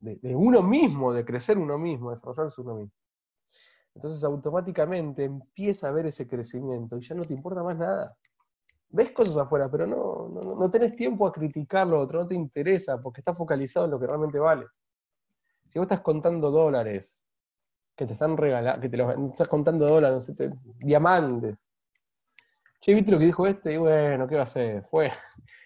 de 0.00 0.34
uno 0.34 0.62
mismo, 0.62 1.12
de 1.12 1.24
crecer 1.24 1.58
uno 1.58 1.78
mismo, 1.78 2.10
de 2.10 2.16
desarrollarse 2.16 2.60
uno 2.60 2.74
mismo. 2.74 2.92
Entonces 3.94 4.22
automáticamente 4.24 5.24
empieza 5.24 5.88
a 5.88 5.92
ver 5.92 6.06
ese 6.06 6.26
crecimiento 6.26 6.96
y 6.98 7.06
ya 7.06 7.14
no 7.14 7.22
te 7.22 7.34
importa 7.34 7.62
más 7.62 7.76
nada 7.76 8.16
ves 8.90 9.12
cosas 9.12 9.36
afuera, 9.36 9.68
pero 9.70 9.86
no, 9.86 10.28
no, 10.28 10.54
no 10.54 10.70
tenés 10.70 10.96
tiempo 10.96 11.26
a 11.26 11.32
criticar 11.32 11.86
lo 11.86 12.00
otro, 12.00 12.22
no 12.22 12.28
te 12.28 12.34
interesa, 12.34 13.00
porque 13.00 13.20
estás 13.20 13.36
focalizado 13.36 13.86
en 13.86 13.92
lo 13.92 14.00
que 14.00 14.06
realmente 14.06 14.38
vale. 14.38 14.66
Si 15.68 15.78
vos 15.78 15.84
estás 15.84 16.00
contando 16.00 16.50
dólares, 16.50 17.26
que 17.96 18.06
te 18.06 18.14
están 18.14 18.36
regalando, 18.36 18.80
que 18.80 18.88
te 18.88 18.96
los 18.96 19.14
estás 19.30 19.48
contando 19.48 19.86
dólares, 19.86 20.24
sé, 20.24 20.50
diamantes. 20.78 21.56
Che, 22.80 22.94
¿viste 22.94 23.10
lo 23.10 23.18
que 23.18 23.24
dijo 23.26 23.46
este? 23.46 23.72
Y 23.72 23.76
bueno, 23.76 24.28
¿qué 24.28 24.36
va 24.36 24.42
a 24.42 24.44
hacer? 24.44 24.84
Fue. 24.88 25.10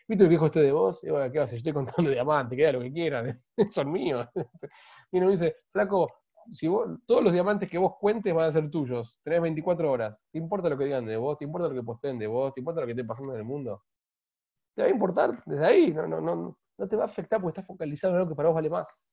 ¿Viste 0.09 0.25
lo 0.25 0.29
que 0.29 0.35
dijo 0.35 0.47
este 0.47 0.61
de 0.61 0.73
vos? 0.73 1.05
Y 1.05 1.11
bueno, 1.11 1.31
¿qué 1.31 1.39
va 1.39 1.45
a 1.45 1.47
hacer? 1.47 1.59
Yo 1.59 1.69
estoy 1.69 1.73
contando 1.75 2.11
diamantes, 2.11 2.57
queda 2.57 2.73
lo 2.73 2.81
que 2.81 2.93
quieran, 2.93 3.39
son 3.71 3.93
míos. 3.93 4.27
Y 5.15 5.19
uno 5.19 5.29
dice, 5.31 5.57
flaco, 5.71 6.07
si 6.53 6.69
todos 7.07 7.23
los 7.23 7.35
diamantes 7.35 7.71
que 7.71 7.77
vos 7.77 7.97
cuentes 8.01 8.33
van 8.33 8.47
a 8.47 8.53
ser 8.53 8.71
tuyos, 8.71 9.21
tenés 9.23 9.43
24 9.43 9.93
horas, 9.93 10.19
¿te 10.33 10.39
importa 10.39 10.71
lo 10.71 10.79
que 10.79 10.85
digan 10.87 11.05
de 11.05 11.19
vos? 11.19 11.37
¿Te 11.37 11.45
importa 11.45 11.69
lo 11.69 11.75
que 11.75 11.83
posteen 11.83 12.19
de 12.19 12.27
vos? 12.27 12.55
¿Te 12.55 12.61
importa 12.61 12.81
lo 12.81 12.87
que 12.87 12.93
esté 12.93 13.05
pasando 13.05 13.35
en 13.35 13.41
el 13.41 13.45
mundo? 13.45 13.85
Te 14.75 14.83
va 14.83 14.89
a 14.89 14.91
importar 14.91 15.43
desde 15.45 15.67
ahí, 15.67 15.93
no, 15.93 16.07
no, 16.07 16.23
no, 16.23 16.59
no 16.79 16.89
te 16.89 16.97
va 16.97 17.05
a 17.05 17.09
afectar 17.09 17.43
porque 17.43 17.61
estás 17.61 17.67
focalizado 17.67 18.15
en 18.15 18.21
algo 18.21 18.31
que 18.31 18.37
para 18.37 18.49
vos 18.49 18.55
vale 18.55 18.71
más. 18.71 19.13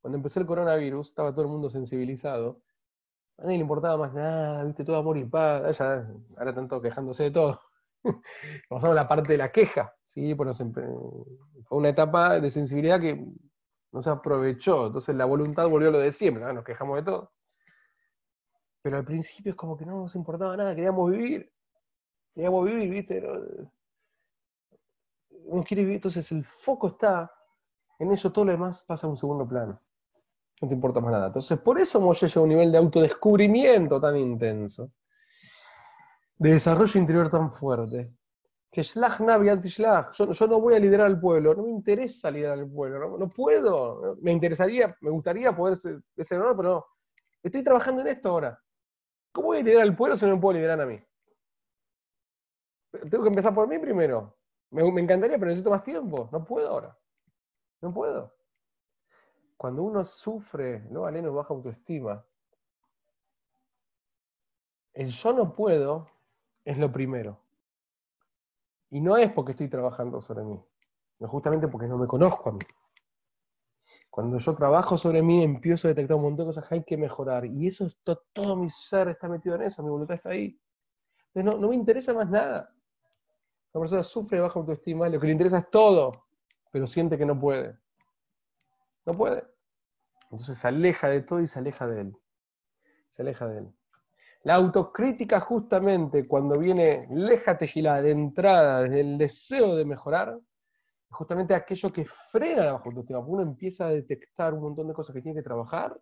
Cuando 0.00 0.16
empezó 0.16 0.40
el 0.40 0.46
coronavirus, 0.46 1.08
estaba 1.10 1.32
todo 1.32 1.42
el 1.42 1.48
mundo 1.48 1.68
sensibilizado 1.68 2.62
A 3.38 3.42
nadie 3.42 3.58
le 3.58 3.62
importaba 3.62 3.96
más 3.96 4.12
nada, 4.12 4.64
viste, 4.64 4.84
todo 4.84 4.96
amor 4.96 5.16
y 5.16 5.24
paz. 5.24 5.78
Ya, 5.78 6.08
ahora 6.36 6.54
todos 6.54 6.82
quejándose 6.82 7.24
de 7.24 7.30
todo. 7.30 7.60
Pasamos 8.68 8.92
a 8.92 8.94
la 8.94 9.08
parte 9.08 9.32
de 9.32 9.38
la 9.38 9.52
queja, 9.52 9.94
¿sí? 10.04 10.34
Pues 10.34 10.58
fue 10.58 11.78
una 11.78 11.90
etapa 11.90 12.40
de 12.40 12.50
sensibilidad 12.50 13.00
que 13.00 13.24
no 13.92 14.02
se 14.02 14.10
aprovechó. 14.10 14.86
Entonces 14.88 15.14
la 15.14 15.24
voluntad 15.24 15.68
volvió 15.68 15.88
a 15.88 15.92
lo 15.92 15.98
de 16.00 16.10
siempre, 16.10 16.52
nos 16.52 16.64
quejamos 16.64 16.96
de 16.96 17.02
todo. 17.04 17.32
Pero 18.82 18.96
al 18.96 19.04
principio 19.04 19.50
es 19.50 19.56
como 19.56 19.76
que 19.76 19.86
no 19.86 20.00
nos 20.02 20.16
importaba 20.16 20.56
nada, 20.56 20.74
queríamos 20.74 21.10
vivir. 21.10 21.52
Queríamos 22.34 22.66
vivir, 22.66 22.90
¿viste? 22.90 23.22
No 25.46 25.62
quiere 25.62 25.82
vivir, 25.82 25.96
entonces 25.96 26.30
el 26.32 26.44
foco 26.44 26.88
está 26.88 27.30
en 28.00 28.12
eso, 28.12 28.32
todo 28.32 28.44
lo 28.44 28.52
demás 28.52 28.82
pasa 28.82 29.06
a 29.06 29.10
un 29.10 29.16
segundo 29.16 29.46
plano. 29.46 29.80
No 30.60 30.68
te 30.68 30.74
importa 30.74 31.00
más 31.00 31.12
nada. 31.12 31.26
Entonces, 31.28 31.58
por 31.60 31.78
eso 31.78 32.00
Moshe 32.00 32.26
llega 32.26 32.40
a 32.40 32.42
un 32.42 32.48
nivel 32.48 32.72
de 32.72 32.78
autodescubrimiento 32.78 34.00
tan 34.00 34.16
intenso, 34.16 34.90
de 36.36 36.52
desarrollo 36.52 37.00
interior 37.00 37.30
tan 37.30 37.52
fuerte, 37.52 38.12
que 38.70 38.82
Shlach 38.82 39.20
Navi 39.20 39.48
anti. 39.48 39.68
Yo, 39.68 40.46
no 40.46 40.60
voy 40.60 40.74
a 40.74 40.78
liderar 40.78 41.06
al 41.06 41.20
pueblo, 41.20 41.54
no 41.54 41.62
me 41.62 41.70
interesa 41.70 42.30
liderar 42.30 42.58
al 42.58 42.68
pueblo, 42.68 43.18
no, 43.18 43.28
puedo. 43.28 44.16
Me 44.20 44.32
interesaría, 44.32 44.94
me 45.00 45.10
gustaría 45.10 45.54
poder 45.54 45.76
ser 45.76 46.00
ese 46.16 46.36
honor, 46.36 46.56
pero 46.56 46.68
no. 46.68 46.86
Estoy 47.42 47.62
trabajando 47.62 48.02
en 48.02 48.08
esto 48.08 48.30
ahora. 48.30 48.60
¿Cómo 49.32 49.48
voy 49.48 49.58
a 49.58 49.62
liderar 49.62 49.82
al 49.82 49.96
pueblo 49.96 50.16
si 50.16 50.26
no 50.26 50.34
me 50.34 50.40
puedo 50.40 50.58
liderar 50.58 50.80
a 50.80 50.86
mí? 50.86 50.96
Tengo 53.08 53.22
que 53.22 53.28
empezar 53.28 53.54
por 53.54 53.68
mí 53.68 53.78
primero. 53.78 54.36
Me, 54.70 54.90
me 54.90 55.00
encantaría, 55.00 55.38
pero 55.38 55.48
necesito 55.50 55.70
más 55.70 55.84
tiempo. 55.84 56.28
No 56.32 56.44
puedo 56.44 56.68
ahora. 56.68 56.98
No 57.80 57.90
puedo. 57.90 58.37
Cuando 59.58 59.82
uno 59.82 60.04
sufre, 60.04 60.84
¿no? 60.88 61.04
Aleno 61.04 61.34
baja 61.34 61.52
autoestima, 61.52 62.24
el 64.94 65.08
yo 65.08 65.32
no 65.32 65.52
puedo 65.52 66.08
es 66.64 66.78
lo 66.78 66.90
primero. 66.90 67.40
Y 68.90 69.00
no 69.00 69.16
es 69.16 69.32
porque 69.32 69.52
estoy 69.52 69.68
trabajando 69.68 70.22
sobre 70.22 70.44
mí, 70.44 70.58
no 71.18 71.28
justamente 71.28 71.66
porque 71.66 71.88
no 71.88 71.98
me 71.98 72.06
conozco 72.06 72.50
a 72.50 72.52
mí. 72.52 72.60
Cuando 74.08 74.38
yo 74.38 74.54
trabajo 74.54 74.96
sobre 74.96 75.22
mí, 75.22 75.42
empiezo 75.42 75.88
a 75.88 75.90
detectar 75.90 76.16
un 76.16 76.22
montón 76.22 76.46
de 76.46 76.50
cosas 76.50 76.68
que 76.68 76.76
hay 76.76 76.84
que 76.84 76.96
mejorar. 76.96 77.44
Y 77.44 77.66
eso 77.66 77.86
es 77.86 77.98
todo, 78.32 78.56
mi 78.56 78.70
ser 78.70 79.08
está 79.08 79.28
metido 79.28 79.56
en 79.56 79.62
eso, 79.62 79.82
mi 79.82 79.90
voluntad 79.90 80.14
está 80.14 80.30
ahí. 80.30 80.58
Entonces 81.34 81.60
no, 81.60 81.68
me 81.68 81.74
interesa 81.74 82.14
más 82.14 82.30
nada. 82.30 82.72
La 83.72 83.80
persona 83.80 84.02
sufre 84.04 84.40
baja 84.40 84.58
autoestima, 84.58 85.08
lo 85.08 85.20
que 85.20 85.26
le 85.26 85.32
interesa 85.32 85.58
es 85.58 85.70
todo, 85.70 86.12
pero 86.70 86.86
siente 86.86 87.18
que 87.18 87.26
no 87.26 87.38
puede. 87.38 87.76
No 89.08 89.14
puede. 89.14 89.42
Entonces 90.24 90.58
se 90.58 90.68
aleja 90.68 91.08
de 91.08 91.22
todo 91.22 91.40
y 91.40 91.48
se 91.48 91.58
aleja 91.58 91.86
de 91.86 92.02
él. 92.02 92.16
Se 93.08 93.22
aleja 93.22 93.48
de 93.48 93.60
él. 93.60 93.74
La 94.42 94.56
autocrítica 94.56 95.40
justamente 95.40 96.28
cuando 96.28 96.58
viene 96.58 97.08
leja 97.10 97.56
tejilá 97.56 98.02
de 98.02 98.10
entrada, 98.10 98.82
desde 98.82 99.00
el 99.00 99.16
deseo 99.16 99.76
de 99.76 99.86
mejorar, 99.86 100.38
es 100.38 101.16
justamente 101.16 101.54
aquello 101.54 101.88
que 101.88 102.04
frena 102.04 102.66
la 102.66 102.72
baja 102.72 102.84
autoestima. 102.84 103.20
Uno 103.20 103.40
empieza 103.40 103.86
a 103.86 103.88
detectar 103.88 104.52
un 104.52 104.60
montón 104.60 104.88
de 104.88 104.92
cosas 104.92 105.14
que 105.14 105.22
tiene 105.22 105.38
que 105.38 105.42
trabajar, 105.42 105.98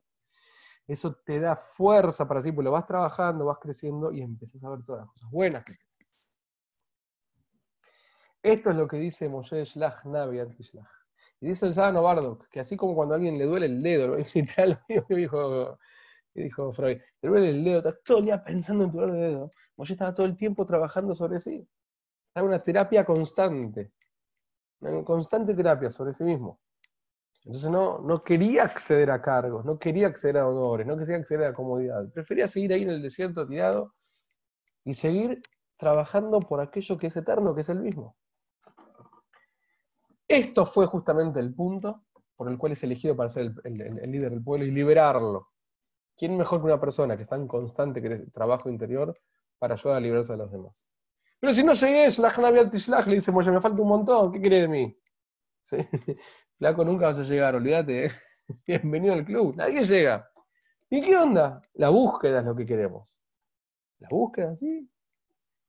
eso 0.88 1.14
te 1.24 1.38
da 1.38 1.54
fuerza 1.54 2.26
para 2.26 2.42
sí, 2.42 2.50
pues 2.50 2.64
lo 2.64 2.72
vas 2.72 2.88
trabajando, 2.88 3.44
vas 3.44 3.58
creciendo 3.60 4.10
y 4.10 4.20
empiezas 4.20 4.64
a 4.64 4.70
ver 4.70 4.84
todas 4.84 5.02
las 5.02 5.10
cosas 5.12 5.30
buenas 5.30 5.64
que 5.64 5.74
tienes. 5.74 6.18
Esto 8.42 8.70
es 8.70 8.76
lo 8.76 8.88
que 8.88 8.96
dice 8.96 9.28
Moshe 9.28 9.64
Shlach 9.64 10.04
Navi 10.06 10.40
Antishlach. 10.40 11.05
Y 11.40 11.48
dice 11.48 11.66
el 11.66 11.74
Sábano 11.74 12.02
Bardock, 12.02 12.48
que 12.48 12.60
así 12.60 12.76
como 12.76 12.94
cuando 12.94 13.14
a 13.14 13.16
alguien 13.16 13.38
le 13.38 13.44
duele 13.44 13.66
el 13.66 13.80
dedo, 13.80 14.12
literal, 14.34 14.80
dijo, 15.08 15.78
dijo 16.34 16.72
Freud, 16.72 16.98
te 17.20 17.28
duele 17.28 17.50
el 17.50 17.64
dedo, 17.64 17.78
estás 17.78 18.02
todo 18.04 18.18
el 18.18 18.24
día 18.26 18.42
pensando 18.42 18.84
en 18.84 18.92
tu 18.92 19.00
de 19.00 19.12
dedo. 19.12 19.50
Moshe 19.76 19.92
estaba 19.92 20.14
todo 20.14 20.26
el 20.26 20.36
tiempo 20.36 20.64
trabajando 20.66 21.14
sobre 21.14 21.40
sí. 21.40 21.68
Estaba 22.28 22.46
una 22.46 22.62
terapia 22.62 23.04
constante, 23.04 23.92
una 24.80 25.04
constante 25.04 25.54
terapia 25.54 25.90
sobre 25.90 26.14
sí 26.14 26.24
mismo. 26.24 26.60
Entonces 27.44 27.70
no, 27.70 28.00
no 28.00 28.20
quería 28.20 28.64
acceder 28.64 29.10
a 29.10 29.22
cargos, 29.22 29.64
no 29.64 29.78
quería 29.78 30.08
acceder 30.08 30.38
a 30.38 30.48
honores, 30.48 30.86
no 30.86 30.96
quería 30.96 31.16
acceder 31.16 31.46
a 31.46 31.52
comodidad. 31.52 32.10
Prefería 32.12 32.48
seguir 32.48 32.72
ahí 32.72 32.82
en 32.82 32.90
el 32.90 33.02
desierto 33.02 33.46
tirado 33.46 33.94
y 34.84 34.94
seguir 34.94 35.42
trabajando 35.78 36.40
por 36.40 36.60
aquello 36.60 36.98
que 36.98 37.06
es 37.06 37.16
eterno, 37.16 37.54
que 37.54 37.60
es 37.60 37.68
el 37.68 37.80
mismo. 37.80 38.16
Esto 40.28 40.66
fue 40.66 40.86
justamente 40.86 41.38
el 41.38 41.54
punto 41.54 42.02
por 42.36 42.50
el 42.50 42.58
cual 42.58 42.72
es 42.72 42.82
elegido 42.82 43.16
para 43.16 43.30
ser 43.30 43.52
el, 43.64 44.10
líder 44.10 44.30
del 44.30 44.42
pueblo 44.42 44.66
y 44.66 44.70
liberarlo. 44.70 45.46
¿Quién 46.16 46.36
mejor 46.36 46.60
que 46.60 46.66
una 46.66 46.80
persona 46.80 47.16
que 47.16 47.22
está 47.22 47.36
en 47.36 47.46
constante 47.46 48.26
trabajo 48.32 48.68
interior 48.68 49.14
para 49.58 49.74
ayudar 49.74 49.96
a 49.96 50.00
liberarse 50.00 50.32
de 50.32 50.38
los 50.38 50.50
demás? 50.50 50.84
Pero 51.40 51.52
si 51.52 51.62
no 51.62 51.74
llegué, 51.74 52.08
le 52.08 53.14
dice 53.14 53.32
Moya, 53.32 53.52
me 53.52 53.60
falta 53.60 53.82
un 53.82 53.88
montón, 53.88 54.32
¿qué 54.32 54.40
quiere 54.40 54.62
de 54.62 54.68
mí? 54.68 54.98
Flaco, 56.58 56.84
nunca 56.84 57.06
vas 57.06 57.18
a 57.18 57.24
llegar, 57.24 57.54
olvídate. 57.54 58.10
Bienvenido 58.66 59.14
al 59.14 59.24
club, 59.24 59.54
nadie 59.56 59.84
llega. 59.84 60.28
¿Y 60.88 61.02
qué 61.02 61.16
onda? 61.16 61.60
La 61.74 61.90
búsqueda 61.90 62.40
es 62.40 62.46
lo 62.46 62.54
que 62.54 62.64
queremos. 62.64 63.18
La 63.98 64.08
búsqueda, 64.10 64.56
sí. 64.56 64.88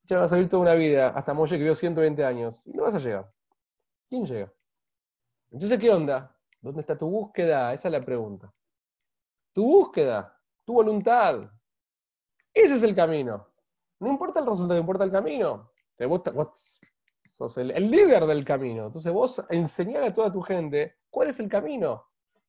Ya 0.04 0.20
vas 0.20 0.32
a 0.32 0.36
vivir 0.36 0.50
toda 0.50 0.62
una 0.62 0.74
vida, 0.74 1.08
hasta 1.08 1.34
Molle 1.34 1.52
que 1.52 1.60
vivió 1.60 1.76
120 1.76 2.24
años, 2.24 2.62
y 2.66 2.72
no 2.72 2.84
vas 2.84 2.96
a 2.96 3.00
llegar. 3.00 3.30
¿Quién 4.10 4.26
llega? 4.26 4.52
Entonces, 5.52 5.80
¿qué 5.80 5.90
onda? 5.92 6.36
¿Dónde 6.62 6.82
está 6.82 6.98
tu 6.98 7.10
búsqueda? 7.10 7.74
Esa 7.74 7.88
es 7.88 7.92
la 7.92 8.02
pregunta. 8.02 8.52
Tu 9.54 9.64
búsqueda, 9.64 10.38
tu 10.66 10.74
voluntad. 10.74 11.50
Ese 12.54 12.76
es 12.76 12.84
el 12.84 12.96
camino. 12.96 13.48
No 14.00 14.08
importa 14.08 14.40
el 14.40 14.46
resultado, 14.46 14.80
importa 14.80 15.04
el 15.04 15.12
camino. 15.12 15.72
Vos, 16.08 16.80
sos 17.32 17.58
el, 17.58 17.90
líder 17.90 18.26
del 18.26 18.46
camino. 18.46 18.88
Entonces 18.88 19.12
vos 19.12 19.44
enseñar 19.50 20.04
a 20.04 20.14
toda 20.14 20.32
tu 20.32 20.42
gente 20.42 20.98
cuál 21.10 21.30
es 21.30 21.40
el 21.40 21.50
camino. 21.50 22.06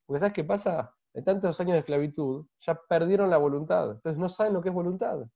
Porque 0.06 0.20
¿sabes 0.20 0.34
qué 0.34 0.44
pasa? 0.44 0.94
De 1.12 1.22
tantos 1.22 1.58
años 1.60 1.72
de 1.72 1.80
esclavitud, 1.80 2.46
ya 2.60 2.74
perdieron 2.88 3.30
la 3.30 3.38
voluntad. 3.38 3.92
Entonces 3.92 4.18
no 4.18 4.28
saben 4.28 4.52
lo 4.52 4.62
que 4.62 4.68
es 4.68 4.74
voluntad. 4.74 5.26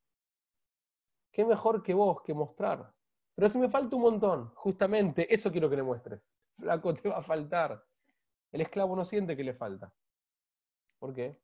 ¿Qué 1.33 1.45
mejor 1.45 1.83
que 1.83 1.95
vos 1.95 2.23
que 2.23 2.35
mostrar? 2.35 2.93
Pero 3.35 3.49
si 3.49 3.59
me 3.59 3.68
falta 3.68 3.97
un 3.97 4.03
montón, 4.03 4.51
justamente 4.55 5.33
eso 5.33 5.51
quiero 5.51 5.68
que 5.71 5.77
le 5.77 5.83
muestres. 5.83 6.21
Flaco, 6.59 6.95
te 6.95 7.09
va 7.09 7.18
a 7.18 7.23
faltar. 7.23 7.83
El 8.53 8.61
esclavo 8.61 8.95
no 8.95 9.05
siente 9.05 9.37
que 9.37 9.45
le 9.45 9.55
falta. 9.55 9.92
¿Por 10.99 11.14
qué? 11.14 11.37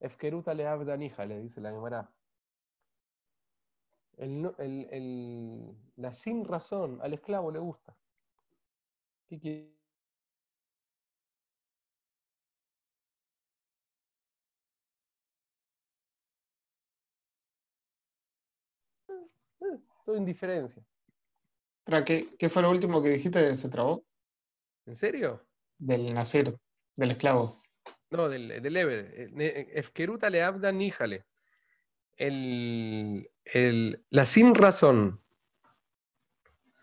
Efkeruta 0.00 0.54
le 0.54 0.66
abdanija, 0.66 1.24
le 1.26 1.40
dice 1.40 1.60
la 1.60 1.70
Gemara. 1.70 2.10
la 5.96 6.12
sin 6.12 6.44
razón 6.44 6.98
al 7.02 7.14
esclavo 7.14 7.50
le 7.50 7.58
gusta. 7.58 7.96
¿Qué 9.28 9.38
quiere? 9.38 9.74
Todo 20.04 20.16
indiferencia. 20.16 20.84
¿Qué, 22.04 22.48
fue 22.48 22.62
lo 22.62 22.70
último 22.70 23.02
que 23.02 23.10
dijiste? 23.10 23.56
¿Se 23.56 23.68
trabó? 23.68 24.04
¿En 24.86 24.96
serio? 24.96 25.46
Del 25.78 26.12
nacer, 26.14 26.56
del 26.96 27.10
esclavo. 27.12 27.62
No, 28.10 28.28
del, 28.28 28.62
del 28.62 28.76
Ebed. 28.76 29.38
Efkeruta 29.74 30.30
le 30.30 30.42
abda 30.42 30.72
níjale. 30.72 31.24
El, 32.16 33.28
la 34.10 34.26
sin 34.26 34.54
razón. 34.54 35.20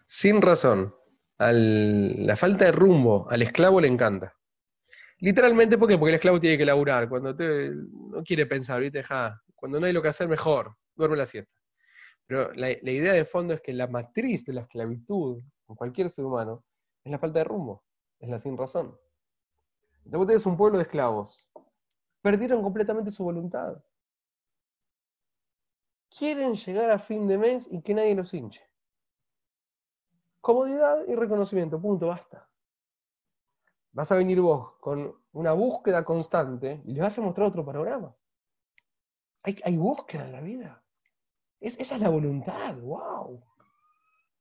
Sin 0.08 0.42
razón. 0.42 0.94
Al, 1.38 2.26
la 2.28 2.36
falta 2.36 2.66
de 2.66 2.72
rumbo 2.72 3.28
al 3.30 3.42
esclavo 3.42 3.82
le 3.82 3.88
encanta. 3.88 4.36
Literalmente, 5.20 5.78
¿por 5.78 5.88
qué? 5.88 5.98
Porque 5.98 6.10
el 6.10 6.16
esclavo 6.16 6.40
tiene 6.40 6.58
que 6.58 6.66
laburar. 6.66 7.08
Cuando 7.08 7.34
no 7.34 8.24
quiere 8.24 8.46
pensar, 8.46 8.82
¿viste? 8.82 9.04
cuando 9.56 9.80
no 9.80 9.86
hay 9.86 9.94
lo 9.94 10.02
que 10.02 10.10
hacer, 10.10 10.28
mejor. 10.28 10.76
Duerme 10.96 11.18
la 11.18 11.26
siesta. 11.26 11.61
Pero 12.32 12.50
la, 12.54 12.72
idea 12.72 13.12
de 13.12 13.26
fondo 13.26 13.54
es 13.54 13.60
que 13.60 13.74
la 13.74 13.88
matriz 13.88 14.46
de 14.46 14.54
la 14.54 14.62
esclavitud 14.62 15.44
en 15.68 15.76
cualquier 15.76 16.10
ser 16.10 16.24
humano 16.24 16.64
es 17.04 17.12
la 17.12 17.20
falta 17.20 17.40
de 17.40 17.44
rumbo, 17.44 17.84
es 18.20 18.30
la 18.30 18.40
sin 18.40 18.58
razón. 18.58 18.98
Entonces 20.06 20.38
es 20.38 20.46
un 20.46 20.56
pueblo 20.56 20.78
de 20.78 20.86
esclavos. 20.86 21.52
Perdieron 22.22 22.64
completamente 22.64 23.12
su 23.12 23.26
voluntad. 23.26 23.84
Quieren 26.10 26.56
llegar 26.56 26.92
a 26.92 27.00
fin 27.00 27.28
de 27.28 27.38
mes 27.38 27.68
y 27.70 27.82
que 27.82 27.94
nadie 27.94 28.16
los 28.16 28.34
hinche. 28.34 28.66
Comodidad 30.40 31.06
y 31.10 31.16
reconocimiento, 31.16 31.82
punto, 31.82 32.08
basta. 32.08 32.48
Vas 33.92 34.10
a 34.10 34.16
venir 34.16 34.40
vos 34.40 34.78
con 34.80 35.14
una 35.34 35.52
búsqueda 35.52 36.06
constante 36.06 36.82
y 36.86 36.94
les 36.94 37.04
vas 37.04 37.18
a 37.18 37.24
mostrar 37.24 37.48
otro 37.48 37.66
panorama. 37.66 38.16
Hay 39.44 39.76
búsqueda 39.76 40.28
en 40.28 40.32
la 40.32 40.40
vida 40.40 40.81
esa 41.62 41.96
es 41.96 42.02
la 42.02 42.10
voluntad, 42.10 42.76
wow. 42.76 43.42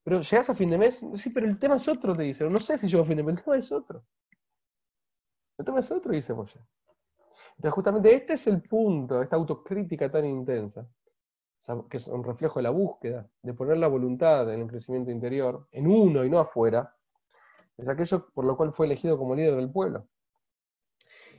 Pero 0.03 0.23
llegas 0.23 0.49
a 0.49 0.55
fin 0.55 0.69
de 0.69 0.79
mes, 0.79 1.05
sí, 1.17 1.31
pero 1.31 1.47
el 1.47 1.59
tema 1.59 1.77
es 1.77 1.87
otro, 1.87 2.17
te 2.17 2.23
dice. 2.23 2.49
No 2.49 2.59
sé 2.59 2.79
si 2.79 2.89
llego 2.89 3.03
a 3.03 3.07
fin 3.07 3.19
de 3.19 3.23
mes, 3.23 3.39
el 3.39 3.45
tema 3.45 3.57
es 3.57 3.71
otro. 3.71 4.05
El 5.59 5.65
tema 5.65 5.81
es 5.81 5.91
otro, 5.91 6.13
dice 6.13 6.33
Moshe. 6.33 6.59
Entonces, 7.57 7.75
justamente 7.75 8.15
este 8.15 8.33
es 8.33 8.47
el 8.47 8.63
punto, 8.63 9.21
esta 9.23 9.37
autocrítica 9.37 10.11
tan 10.11 10.25
intensa, 10.25 10.89
que 11.91 11.99
es 11.99 12.09
un 12.09 12.25
reflejo 12.25 12.59
de 12.59 12.63
la 12.63 12.71
búsqueda, 12.71 13.29
de 13.43 13.53
poner 13.53 13.77
la 13.77 13.89
voluntad 13.89 14.51
en 14.53 14.63
el 14.63 14.67
crecimiento 14.67 15.11
interior, 15.11 15.69
en 15.73 15.87
uno 15.87 16.25
y 16.25 16.31
no 16.31 16.39
afuera, 16.39 16.97
es 17.77 17.87
aquello 17.89 18.31
por 18.33 18.47
lo 18.47 18.57
cual 18.57 18.73
fue 18.73 18.87
elegido 18.87 19.19
como 19.19 19.35
líder 19.35 19.57
del 19.57 19.71
pueblo. 19.71 20.07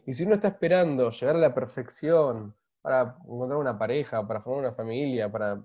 Y 0.06 0.14
si 0.14 0.24
uno 0.24 0.36
está 0.36 0.50
esperando 0.50 1.10
llegar 1.10 1.36
a 1.36 1.40
la 1.40 1.56
perfección 1.56 2.56
para 2.82 3.18
encontrar 3.26 3.60
una 3.60 3.78
pareja, 3.78 4.26
para 4.28 4.42
formar 4.42 4.66
una 4.66 4.74
familia, 4.74 5.32
para 5.32 5.62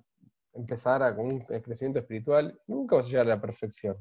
empezar 0.53 1.03
a, 1.03 1.15
con 1.15 1.27
un 1.27 1.41
crecimiento 1.41 1.99
espiritual, 1.99 2.59
nunca 2.67 2.97
vas 2.97 3.07
a 3.07 3.09
llegar 3.09 3.27
a 3.27 3.31
la 3.31 3.41
perfección. 3.41 3.97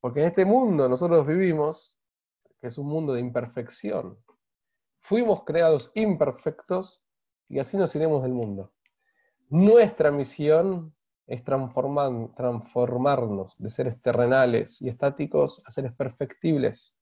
Porque 0.00 0.20
en 0.20 0.26
este 0.26 0.44
mundo 0.44 0.88
nosotros 0.88 1.26
vivimos, 1.26 1.96
que 2.60 2.68
es 2.68 2.78
un 2.78 2.86
mundo 2.86 3.12
de 3.12 3.20
imperfección. 3.20 4.18
Fuimos 5.00 5.44
creados 5.44 5.90
imperfectos 5.94 7.04
y 7.48 7.58
así 7.58 7.76
nos 7.76 7.94
iremos 7.94 8.22
del 8.22 8.32
mundo. 8.32 8.72
Nuestra 9.48 10.10
misión 10.10 10.94
es 11.26 11.44
transformarnos 11.44 13.58
de 13.58 13.70
seres 13.70 14.00
terrenales 14.00 14.80
y 14.80 14.88
estáticos 14.88 15.62
a 15.66 15.70
seres 15.70 15.92
perfectibles, 15.92 16.95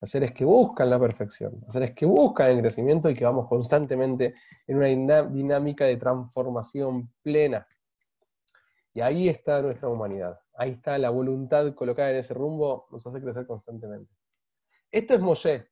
a 0.00 0.06
seres 0.06 0.32
que 0.32 0.44
buscan 0.44 0.90
la 0.90 0.98
perfección, 0.98 1.64
a 1.68 1.72
seres 1.72 1.94
que 1.94 2.06
buscan 2.06 2.50
el 2.50 2.60
crecimiento 2.60 3.10
y 3.10 3.14
que 3.14 3.24
vamos 3.24 3.48
constantemente 3.48 4.34
en 4.66 4.76
una 4.76 5.22
dinámica 5.22 5.84
de 5.86 5.96
transformación 5.96 7.10
plena. 7.22 7.66
Y 8.94 9.00
ahí 9.00 9.28
está 9.28 9.60
nuestra 9.60 9.88
humanidad, 9.88 10.38
ahí 10.54 10.70
está 10.72 10.98
la 10.98 11.10
voluntad 11.10 11.74
colocada 11.74 12.10
en 12.10 12.16
ese 12.16 12.34
rumbo, 12.34 12.86
nos 12.90 13.06
hace 13.06 13.20
crecer 13.20 13.46
constantemente. 13.46 14.12
Esto 14.90 15.14
es 15.14 15.20
Moshe, 15.20 15.68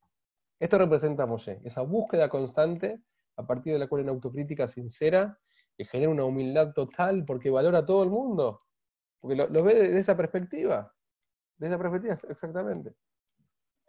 esto 0.59 0.79
representa 0.79 1.23
a 1.23 1.27
Moshe, 1.27 1.61
esa 1.65 1.83
búsqueda 1.83 2.29
constante 2.29 3.01
a 3.37 3.47
partir 3.47 3.73
de 3.75 3.79
la 3.79 3.89
cual 3.89 4.03
una 4.03 4.13
autocrítica 4.13 4.69
sincera 4.69 5.39
que 5.77 5.85
genera 5.85 6.11
una 6.11 6.25
humildad 6.25 6.73
total 6.73 7.25
porque 7.25 7.51
valora 7.51 7.79
a 7.79 7.87
todo 7.87 8.03
el 8.03 8.11
mundo, 8.11 8.59
porque 9.21 9.37
lo, 9.37 9.63
ve 9.63 9.75
de, 9.75 9.99
esa 9.99 10.17
perspectiva, 10.17 10.93
de 11.59 11.67
esa 11.67 11.79
perspectiva 11.79 12.19
exactamente. 12.29 12.95